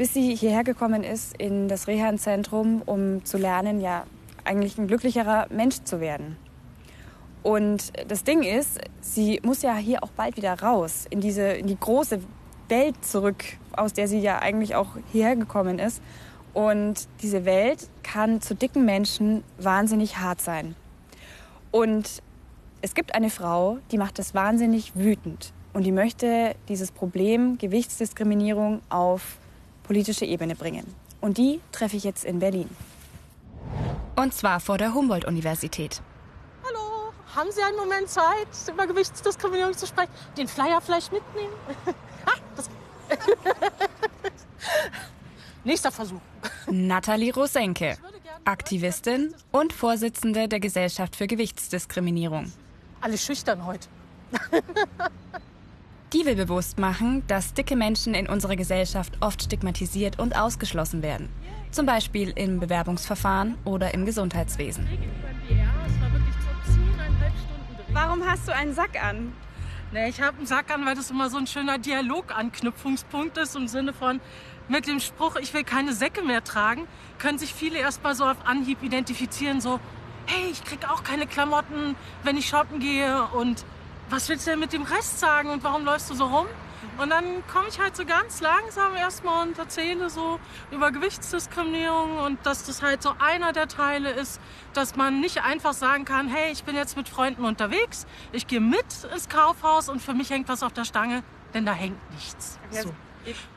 bis 0.00 0.14
sie 0.14 0.34
hierher 0.34 0.64
gekommen 0.64 1.04
ist 1.04 1.36
in 1.36 1.68
das 1.68 1.86
Reha-Zentrum, 1.86 2.80
um 2.86 3.22
zu 3.26 3.36
lernen, 3.36 3.82
ja, 3.82 4.04
eigentlich 4.44 4.78
ein 4.78 4.86
glücklicherer 4.86 5.46
Mensch 5.50 5.82
zu 5.84 6.00
werden. 6.00 6.38
Und 7.42 7.92
das 8.08 8.24
Ding 8.24 8.42
ist, 8.42 8.80
sie 9.02 9.40
muss 9.42 9.60
ja 9.60 9.76
hier 9.76 10.02
auch 10.02 10.08
bald 10.12 10.38
wieder 10.38 10.58
raus, 10.58 11.04
in 11.10 11.20
diese, 11.20 11.48
in 11.48 11.66
die 11.66 11.78
große 11.78 12.18
Welt 12.70 13.04
zurück, 13.04 13.44
aus 13.72 13.92
der 13.92 14.08
sie 14.08 14.20
ja 14.20 14.38
eigentlich 14.38 14.74
auch 14.74 14.96
hierher 15.12 15.36
gekommen 15.36 15.78
ist. 15.78 16.00
Und 16.54 17.06
diese 17.20 17.44
Welt 17.44 17.90
kann 18.02 18.40
zu 18.40 18.54
dicken 18.54 18.86
Menschen 18.86 19.44
wahnsinnig 19.58 20.16
hart 20.16 20.40
sein. 20.40 20.76
Und 21.72 22.22
es 22.82 22.94
gibt 22.94 23.14
eine 23.14 23.30
Frau, 23.30 23.78
die 23.90 23.98
macht 23.98 24.18
das 24.18 24.34
wahnsinnig 24.34 24.92
wütend. 24.94 25.52
Und 25.72 25.84
die 25.84 25.92
möchte 25.92 26.56
dieses 26.68 26.90
Problem 26.90 27.58
Gewichtsdiskriminierung 27.58 28.80
auf 28.88 29.38
politische 29.82 30.24
Ebene 30.24 30.56
bringen. 30.56 30.84
Und 31.20 31.38
die 31.38 31.60
treffe 31.72 31.96
ich 31.96 32.04
jetzt 32.04 32.24
in 32.24 32.38
Berlin. 32.38 32.68
Und 34.16 34.34
zwar 34.34 34.60
vor 34.60 34.78
der 34.78 34.94
Humboldt-Universität. 34.94 36.02
Hallo, 36.64 37.12
haben 37.34 37.50
Sie 37.52 37.62
einen 37.62 37.76
Moment 37.76 38.08
Zeit, 38.08 38.48
über 38.68 38.86
Gewichtsdiskriminierung 38.86 39.74
zu 39.74 39.86
sprechen? 39.86 40.10
Den 40.36 40.48
Flyer 40.48 40.80
vielleicht 40.80 41.12
mitnehmen? 41.12 41.52
Nächster 45.64 45.92
Versuch. 45.92 46.20
Nathalie 46.70 47.34
Rosenke, 47.34 47.96
Aktivistin 48.44 49.34
und 49.52 49.72
Vorsitzende 49.72 50.48
der 50.48 50.60
Gesellschaft 50.60 51.16
für 51.16 51.26
Gewichtsdiskriminierung. 51.26 52.52
Alle 53.00 53.18
schüchtern 53.18 53.64
heute. 53.64 53.88
Die 56.12 56.26
will 56.26 56.34
bewusst 56.34 56.78
machen, 56.78 57.22
dass 57.28 57.54
dicke 57.54 57.76
Menschen 57.76 58.14
in 58.14 58.28
unserer 58.28 58.56
Gesellschaft 58.56 59.16
oft 59.20 59.42
stigmatisiert 59.42 60.18
und 60.18 60.36
ausgeschlossen 60.36 61.02
werden. 61.02 61.28
Zum 61.70 61.86
Beispiel 61.86 62.30
im 62.30 62.58
Bewerbungsverfahren 62.58 63.56
oder 63.64 63.94
im 63.94 64.04
Gesundheitswesen. 64.06 64.88
Warum 67.92 68.28
hast 68.28 68.48
du 68.48 68.54
einen 68.54 68.74
Sack 68.74 69.02
an? 69.02 69.32
Nee, 69.92 70.08
ich 70.08 70.20
habe 70.20 70.38
einen 70.38 70.46
Sack 70.46 70.72
an, 70.72 70.84
weil 70.84 70.94
das 70.94 71.10
immer 71.10 71.30
so 71.30 71.38
ein 71.38 71.46
schöner 71.46 71.78
Dialoganknüpfungspunkt 71.78 73.38
ist 73.38 73.56
im 73.56 73.68
Sinne 73.68 73.92
von 73.92 74.20
mit 74.68 74.86
dem 74.86 75.00
Spruch, 75.00 75.36
ich 75.36 75.52
will 75.52 75.64
keine 75.64 75.92
Säcke 75.92 76.22
mehr 76.22 76.44
tragen, 76.44 76.86
können 77.18 77.38
sich 77.38 77.52
viele 77.52 77.78
erst 77.78 78.04
mal 78.04 78.14
so 78.14 78.24
auf 78.24 78.46
Anhieb 78.46 78.82
identifizieren, 78.82 79.60
so, 79.60 79.80
hey, 80.30 80.50
ich 80.50 80.64
krieg 80.64 80.88
auch 80.88 81.02
keine 81.02 81.26
Klamotten, 81.26 81.96
wenn 82.22 82.36
ich 82.36 82.48
shoppen 82.48 82.78
gehe 82.78 83.24
und 83.32 83.64
was 84.08 84.28
willst 84.28 84.46
du 84.46 84.52
denn 84.52 84.60
mit 84.60 84.72
dem 84.72 84.82
Rest 84.82 85.20
sagen 85.20 85.50
und 85.50 85.64
warum 85.64 85.84
läufst 85.84 86.08
du 86.10 86.14
so 86.14 86.26
rum? 86.26 86.46
Und 86.98 87.10
dann 87.10 87.24
komme 87.46 87.68
ich 87.68 87.78
halt 87.78 87.96
so 87.96 88.04
ganz 88.04 88.40
langsam 88.40 88.94
erstmal 88.94 89.46
und 89.46 89.58
erzähle 89.58 90.08
so 90.08 90.38
über 90.70 90.90
Gewichtsdiskriminierung 90.90 92.18
und 92.18 92.44
dass 92.46 92.64
das 92.64 92.82
halt 92.82 93.02
so 93.02 93.12
einer 93.18 93.52
der 93.52 93.68
Teile 93.68 94.10
ist, 94.10 94.40
dass 94.72 94.96
man 94.96 95.20
nicht 95.20 95.42
einfach 95.42 95.72
sagen 95.72 96.04
kann, 96.04 96.28
hey, 96.28 96.52
ich 96.52 96.64
bin 96.64 96.76
jetzt 96.76 96.96
mit 96.96 97.08
Freunden 97.08 97.44
unterwegs, 97.44 98.06
ich 98.32 98.46
gehe 98.46 98.60
mit 98.60 98.86
ins 99.12 99.28
Kaufhaus 99.28 99.88
und 99.88 100.00
für 100.00 100.14
mich 100.14 100.30
hängt 100.30 100.48
was 100.48 100.62
auf 100.62 100.72
der 100.72 100.84
Stange, 100.84 101.22
denn 101.54 101.66
da 101.66 101.72
hängt 101.72 101.98
nichts. 102.12 102.58
So. 102.70 102.92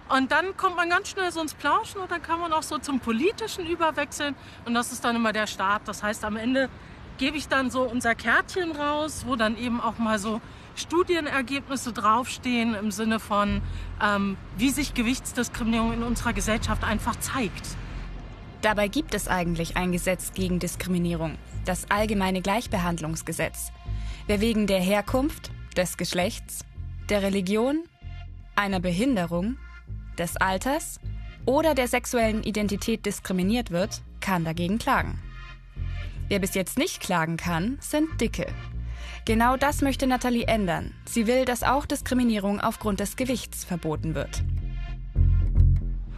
Und 0.09 0.31
dann 0.31 0.55
kommt 0.57 0.75
man 0.75 0.89
ganz 0.89 1.09
schnell 1.09 1.31
so 1.31 1.41
ins 1.41 1.53
Plauschen 1.53 2.01
und 2.01 2.11
dann 2.11 2.21
kann 2.21 2.39
man 2.39 2.53
auch 2.53 2.63
so 2.63 2.77
zum 2.77 2.99
Politischen 2.99 3.65
überwechseln 3.65 4.35
und 4.65 4.73
das 4.73 4.91
ist 4.91 5.03
dann 5.03 5.15
immer 5.15 5.33
der 5.33 5.47
Start. 5.47 5.87
Das 5.87 6.03
heißt, 6.03 6.23
am 6.25 6.35
Ende 6.35 6.69
gebe 7.17 7.37
ich 7.37 7.47
dann 7.47 7.71
so 7.71 7.83
unser 7.83 8.15
Kärtchen 8.15 8.71
raus, 8.71 9.23
wo 9.25 9.35
dann 9.35 9.57
eben 9.57 9.79
auch 9.79 9.97
mal 9.97 10.19
so 10.19 10.41
Studienergebnisse 10.75 11.93
draufstehen 11.93 12.73
im 12.75 12.91
Sinne 12.91 13.19
von, 13.19 13.61
ähm, 14.01 14.37
wie 14.57 14.69
sich 14.69 14.93
Gewichtsdiskriminierung 14.93 15.93
in 15.93 16.03
unserer 16.03 16.33
Gesellschaft 16.33 16.83
einfach 16.83 17.15
zeigt. 17.17 17.77
Dabei 18.61 18.87
gibt 18.87 19.13
es 19.13 19.27
eigentlich 19.27 19.77
ein 19.77 19.91
Gesetz 19.91 20.31
gegen 20.33 20.59
Diskriminierung, 20.59 21.37
das 21.65 21.91
Allgemeine 21.91 22.41
Gleichbehandlungsgesetz. 22.41 23.71
Wer 24.25 24.41
wegen 24.41 24.67
der 24.67 24.79
Herkunft, 24.79 25.51
des 25.75 25.97
Geschlechts, 25.97 26.65
der 27.09 27.23
Religion, 27.23 27.83
einer 28.55 28.79
Behinderung, 28.79 29.57
des 30.17 30.37
Alters 30.37 30.99
oder 31.45 31.75
der 31.75 31.87
sexuellen 31.87 32.43
Identität 32.43 33.05
diskriminiert 33.05 33.71
wird, 33.71 34.01
kann 34.19 34.45
dagegen 34.45 34.77
klagen. 34.77 35.19
Wer 36.29 36.39
bis 36.39 36.53
jetzt 36.53 36.77
nicht 36.77 37.01
klagen 37.01 37.37
kann, 37.37 37.77
sind 37.81 38.21
Dicke. 38.21 38.47
Genau 39.25 39.57
das 39.57 39.81
möchte 39.81 40.07
Nathalie 40.07 40.47
ändern. 40.47 40.93
Sie 41.05 41.27
will, 41.27 41.45
dass 41.45 41.63
auch 41.63 41.85
Diskriminierung 41.85 42.59
aufgrund 42.59 42.99
des 42.99 43.15
Gewichts 43.15 43.63
verboten 43.63 44.15
wird. 44.15 44.43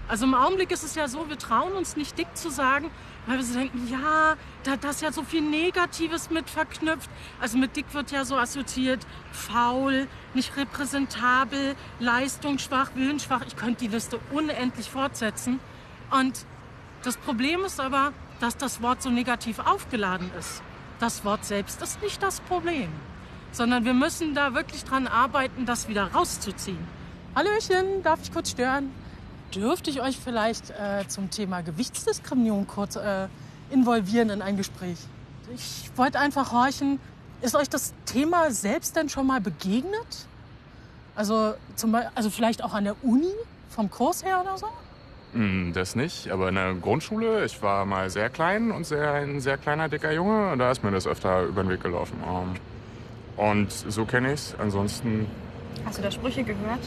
Also 0.07 0.25
im 0.25 0.35
Augenblick 0.35 0.71
ist 0.71 0.83
es 0.83 0.95
ja 0.95 1.07
so, 1.07 1.27
wir 1.29 1.37
trauen 1.37 1.73
uns 1.73 1.97
nicht 1.97 2.17
dick 2.17 2.27
zu 2.35 2.49
sagen, 2.49 2.91
weil 3.25 3.37
wir 3.37 3.43
so 3.43 3.57
denken, 3.57 3.87
ja, 3.89 4.35
da, 4.63 4.75
da 4.77 4.89
ist 4.89 5.01
ja 5.01 5.11
so 5.11 5.23
viel 5.23 5.41
Negatives 5.41 6.29
mit 6.29 6.49
verknüpft. 6.49 7.09
Also 7.39 7.57
mit 7.57 7.75
dick 7.75 7.93
wird 7.93 8.11
ja 8.11 8.25
so 8.25 8.37
assoziiert, 8.37 9.05
faul, 9.31 10.07
nicht 10.33 10.55
repräsentabel, 10.57 11.75
leistungsschwach, 11.99 12.91
willensschwach. 12.95 13.41
Ich 13.47 13.55
könnte 13.55 13.85
die 13.85 13.87
Liste 13.87 14.19
unendlich 14.31 14.89
fortsetzen. 14.89 15.59
Und 16.11 16.45
das 17.03 17.17
Problem 17.17 17.63
ist 17.65 17.79
aber, 17.79 18.13
dass 18.39 18.57
das 18.57 18.81
Wort 18.81 19.01
so 19.01 19.09
negativ 19.09 19.59
aufgeladen 19.59 20.29
ist. 20.37 20.61
Das 20.99 21.25
Wort 21.25 21.45
selbst 21.45 21.81
ist 21.81 22.01
nicht 22.01 22.21
das 22.23 22.41
Problem, 22.41 22.89
sondern 23.51 23.85
wir 23.85 23.93
müssen 23.93 24.33
da 24.33 24.53
wirklich 24.53 24.83
dran 24.83 25.07
arbeiten, 25.07 25.65
das 25.65 25.87
wieder 25.87 26.11
rauszuziehen. 26.13 26.87
Hallöchen, 27.35 28.01
darf 28.01 28.21
ich 28.23 28.31
kurz 28.31 28.51
stören? 28.51 28.91
Dürfte 29.53 29.89
ich 29.89 30.01
euch 30.01 30.17
vielleicht 30.17 30.71
äh, 30.71 31.07
zum 31.07 31.29
Thema 31.29 31.61
Gewichtsdiskriminierung 31.61 32.67
kurz 32.67 32.95
äh, 32.95 33.27
involvieren 33.69 34.29
in 34.29 34.41
ein 34.41 34.57
Gespräch? 34.57 34.97
Ich 35.53 35.89
wollte 35.95 36.19
einfach 36.19 36.51
horchen, 36.51 36.99
Ist 37.41 37.55
euch 37.55 37.69
das 37.69 37.93
Thema 38.05 38.49
selbst 38.51 38.95
denn 38.95 39.07
schon 39.09 39.27
mal 39.27 39.39
begegnet? 39.41 40.27
Also, 41.15 41.53
zum 41.75 41.91
Beispiel, 41.91 42.11
also 42.15 42.29
vielleicht 42.29 42.63
auch 42.63 42.73
an 42.73 42.85
der 42.85 42.95
Uni, 43.03 43.31
vom 43.69 43.89
Kurs 43.89 44.23
her 44.25 44.41
oder 44.41 44.57
so? 44.57 44.67
Hm, 45.33 45.71
Das 45.73 45.95
nicht, 45.95 46.29
aber 46.31 46.49
in 46.49 46.55
der 46.55 46.73
Grundschule, 46.73 47.45
ich 47.45 47.61
war 47.61 47.85
mal 47.85 48.09
sehr 48.09 48.29
klein 48.29 48.71
und 48.71 48.85
sehr, 48.85 49.11
ein 49.13 49.39
sehr 49.41 49.57
kleiner, 49.57 49.87
dicker 49.89 50.11
Junge. 50.11 50.51
und 50.51 50.59
Da 50.59 50.71
ist 50.71 50.83
mir 50.83 50.91
das 50.91 51.05
öfter 51.07 51.43
über 51.43 51.63
den 51.63 51.69
Weg 51.69 51.81
gelaufen. 51.83 52.17
Ähm, 52.25 52.55
Und 53.37 53.71
so 53.71 54.05
kenne 54.05 54.33
ich's. 54.33 54.55
Ansonsten 54.57 55.27
Hast 55.85 55.97
du 55.97 56.01
da 56.01 56.09
Sprüche 56.11 56.43
gehört? 56.43 56.79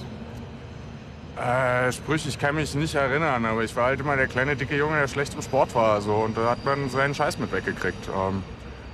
Äh, 1.39 1.93
Sprüche, 1.93 2.29
ich 2.29 2.39
kann 2.39 2.57
mich 2.57 2.75
nicht 2.75 2.95
erinnern, 2.97 3.45
aber 3.45 3.63
ich 3.63 3.75
war 3.77 3.87
halt 3.87 4.01
immer 4.01 4.17
der 4.17 4.27
kleine, 4.27 4.57
dicke 4.57 4.77
Junge, 4.77 4.99
der 4.99 5.07
schlecht 5.09 5.35
im 5.35 5.43
Sport 5.43 5.75
war. 5.75 6.01
So, 6.01 6.15
und 6.15 6.37
da 6.37 6.51
hat 6.51 6.65
man 6.65 6.91
seinen 6.91 7.15
Scheiß 7.15 7.39
mit 7.39 7.53
weggekriegt. 7.53 8.09
Ähm, 8.09 8.43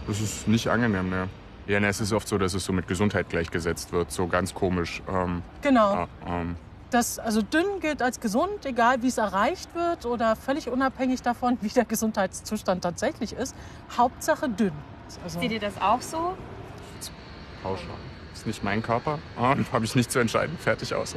das 0.06 0.20
ist 0.20 0.46
nicht 0.46 0.68
angenehm, 0.68 1.08
ne? 1.08 1.28
Ja, 1.66 1.80
ne, 1.80 1.88
es 1.88 2.00
ist 2.00 2.12
oft 2.12 2.28
so, 2.28 2.36
dass 2.36 2.52
es 2.52 2.64
so 2.64 2.74
mit 2.74 2.86
Gesundheit 2.86 3.30
gleichgesetzt 3.30 3.92
wird, 3.92 4.12
so 4.12 4.26
ganz 4.26 4.52
komisch. 4.52 5.02
Ähm, 5.08 5.42
Genau. 5.62 5.94
ja, 5.94 6.08
ähm, 6.26 6.56
Das, 6.90 7.18
also 7.18 7.40
dünn 7.40 7.80
gilt 7.80 8.02
als 8.02 8.20
gesund, 8.20 8.66
egal 8.66 9.02
wie 9.02 9.08
es 9.08 9.16
erreicht 9.16 9.74
wird 9.74 10.04
oder 10.04 10.36
völlig 10.36 10.68
unabhängig 10.68 11.22
davon, 11.22 11.56
wie 11.62 11.68
der 11.68 11.86
Gesundheitszustand 11.86 12.82
tatsächlich 12.82 13.32
ist. 13.32 13.56
Hauptsache 13.96 14.50
dünn. 14.50 14.72
Also, 15.22 15.40
Seht 15.40 15.52
ihr 15.52 15.60
das 15.60 15.80
auch 15.80 16.02
so? 16.02 16.36
pauschal. 17.62 17.86
Ist 18.34 18.46
nicht 18.46 18.62
mein 18.62 18.82
Körper, 18.82 19.18
ähm, 19.40 19.64
habe 19.72 19.86
ich 19.86 19.94
nicht 19.94 20.12
zu 20.12 20.18
entscheiden. 20.18 20.58
Fertig 20.58 20.94
aus. 20.94 21.16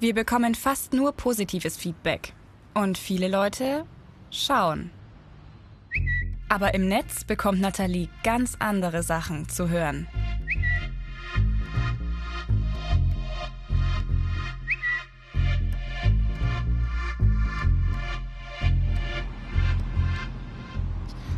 Wir 0.00 0.14
bekommen 0.14 0.54
fast 0.54 0.92
nur 0.92 1.10
positives 1.10 1.76
Feedback. 1.76 2.32
Und 2.72 2.96
viele 2.96 3.26
Leute 3.26 3.84
schauen. 4.30 4.92
Aber 6.48 6.72
im 6.74 6.86
Netz 6.86 7.24
bekommt 7.24 7.60
Nathalie 7.60 8.08
ganz 8.22 8.54
andere 8.60 9.02
Sachen 9.02 9.48
zu 9.48 9.68
hören. 9.68 10.06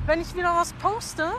Wenn 0.05 0.21
ich 0.21 0.35
wieder 0.35 0.55
was 0.55 0.75
poste, 0.75 1.33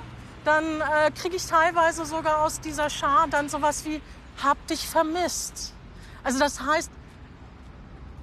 dann 0.43 0.63
äh, 0.63 1.11
kriege 1.11 1.35
ich 1.35 1.45
teilweise 1.45 2.03
sogar 2.05 2.41
aus 2.41 2.61
dieser 2.61 2.89
Schar 2.89 3.27
dann 3.29 3.47
sowas 3.47 3.85
wie 3.85 4.01
hab 4.41 4.65
dich 4.65 4.87
vermisst. 4.87 5.75
Also 6.23 6.39
das 6.39 6.59
heißt, 6.61 6.89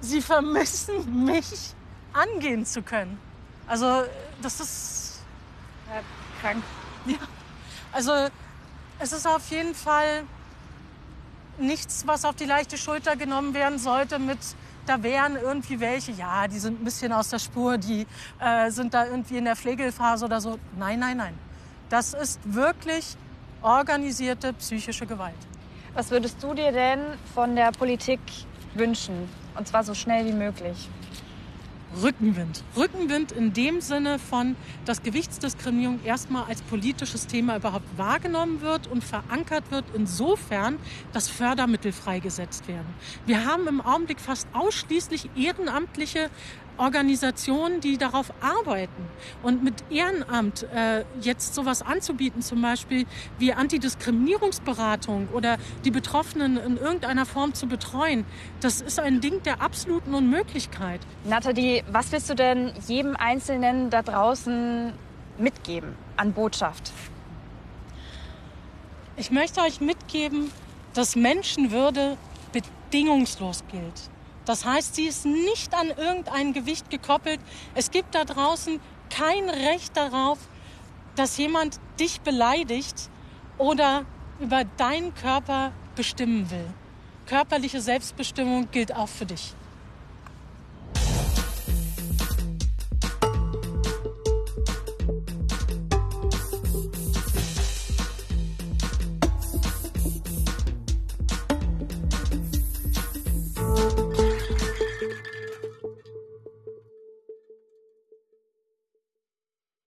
sie 0.01 0.21
vermissen 0.21 1.25
mich 1.25 1.73
angehen 2.13 2.65
zu 2.65 2.81
können. 2.81 3.19
Also 3.67 4.03
das 4.41 4.59
ist 4.59 5.21
krank. 6.41 6.63
Ja. 7.05 7.17
Also 7.91 8.11
es 8.99 9.13
ist 9.13 9.27
auf 9.27 9.49
jeden 9.49 9.75
Fall 9.75 10.23
nichts, 11.57 12.05
was 12.07 12.25
auf 12.25 12.35
die 12.35 12.45
leichte 12.45 12.77
Schulter 12.77 13.15
genommen 13.15 13.53
werden 13.53 13.79
sollte 13.79 14.19
mit 14.19 14.39
da 14.89 15.03
wären 15.03 15.35
irgendwie 15.35 15.79
welche, 15.79 16.11
ja, 16.13 16.47
die 16.47 16.57
sind 16.57 16.81
ein 16.81 16.83
bisschen 16.83 17.13
aus 17.13 17.29
der 17.29 17.37
Spur, 17.37 17.77
die 17.77 18.07
äh, 18.39 18.71
sind 18.71 18.93
da 18.93 19.05
irgendwie 19.05 19.37
in 19.37 19.45
der 19.45 19.55
Pflegephase 19.55 20.25
oder 20.25 20.41
so. 20.41 20.57
Nein, 20.77 20.99
nein, 20.99 21.17
nein. 21.17 21.35
Das 21.89 22.15
ist 22.15 22.39
wirklich 22.43 23.15
organisierte 23.61 24.51
psychische 24.53 25.05
Gewalt. 25.05 25.35
Was 25.93 26.09
würdest 26.09 26.41
du 26.41 26.55
dir 26.55 26.71
denn 26.71 26.99
von 27.35 27.55
der 27.55 27.71
Politik 27.71 28.19
wünschen? 28.73 29.29
Und 29.59 29.67
zwar 29.67 29.83
so 29.83 29.93
schnell 29.93 30.25
wie 30.25 30.31
möglich. 30.31 30.87
Rückenwind. 32.01 32.63
Rückenwind 32.77 33.33
in 33.33 33.51
dem 33.51 33.81
Sinne 33.81 34.17
von, 34.17 34.55
dass 34.85 35.03
Gewichtsdiskriminierung 35.03 35.99
erstmal 36.05 36.45
als 36.45 36.61
politisches 36.61 37.27
Thema 37.27 37.57
überhaupt 37.57 37.85
wahrgenommen 37.97 38.61
wird 38.61 38.87
und 38.87 39.03
verankert 39.03 39.69
wird, 39.69 39.83
insofern, 39.93 40.77
dass 41.11 41.27
Fördermittel 41.27 41.91
freigesetzt 41.91 42.69
werden. 42.69 42.87
Wir 43.25 43.45
haben 43.45 43.67
im 43.67 43.81
Augenblick 43.81 44.21
fast 44.21 44.47
ausschließlich 44.53 45.29
ehrenamtliche 45.35 46.29
Organisationen, 46.79 47.81
die 47.81 47.97
darauf 47.97 48.33
arbeiten. 48.41 49.05
Und 49.43 49.63
mit 49.63 49.75
Ehrenamt 49.89 50.63
äh, 50.73 51.03
jetzt 51.21 51.53
sowas 51.53 51.81
anzubieten, 51.81 52.41
zum 52.41 52.61
Beispiel 52.61 53.05
wie 53.37 53.53
Antidiskriminierungsberatung 53.53 55.29
oder 55.33 55.57
die 55.85 55.91
Betroffenen 55.91 56.57
in 56.57 56.77
irgendeiner 56.77 57.25
Form 57.25 57.53
zu 57.53 57.67
betreuen, 57.67 58.25
das 58.61 58.81
ist 58.81 58.99
ein 58.99 59.21
Ding 59.21 59.43
der 59.43 59.61
absoluten 59.61 60.13
Unmöglichkeit. 60.13 61.01
Nathalie, 61.25 61.83
was 61.91 62.11
willst 62.11 62.29
du 62.29 62.35
denn 62.35 62.71
jedem 62.87 63.15
Einzelnen 63.15 63.89
da 63.89 64.01
draußen 64.01 64.93
mitgeben 65.37 65.95
an 66.15 66.33
Botschaft? 66.33 66.91
Ich 69.17 69.31
möchte 69.31 69.61
euch 69.61 69.81
mitgeben, 69.81 70.49
dass 70.93 71.15
Menschenwürde 71.15 72.17
bedingungslos 72.53 73.63
gilt. 73.69 74.09
Das 74.49 74.65
heißt, 74.65 74.95
sie 74.95 75.03
ist 75.03 75.27
nicht 75.27 75.75
an 75.75 75.89
irgendein 75.89 76.53
Gewicht 76.53 76.89
gekoppelt. 76.89 77.39
Es 77.75 77.91
gibt 77.91 78.15
da 78.15 78.25
draußen 78.25 78.79
kein 79.11 79.47
Recht 79.47 79.95
darauf, 79.95 80.39
dass 81.15 81.37
jemand 81.37 81.79
dich 81.99 82.21
beleidigt 82.21 83.11
oder 83.59 84.05
über 84.39 84.63
deinen 84.63 85.13
Körper 85.13 85.71
bestimmen 85.95 86.49
will. 86.49 86.65
Körperliche 87.27 87.79
Selbstbestimmung 87.79 88.71
gilt 88.71 88.91
auch 88.95 89.07
für 89.07 89.27
dich. 89.27 89.53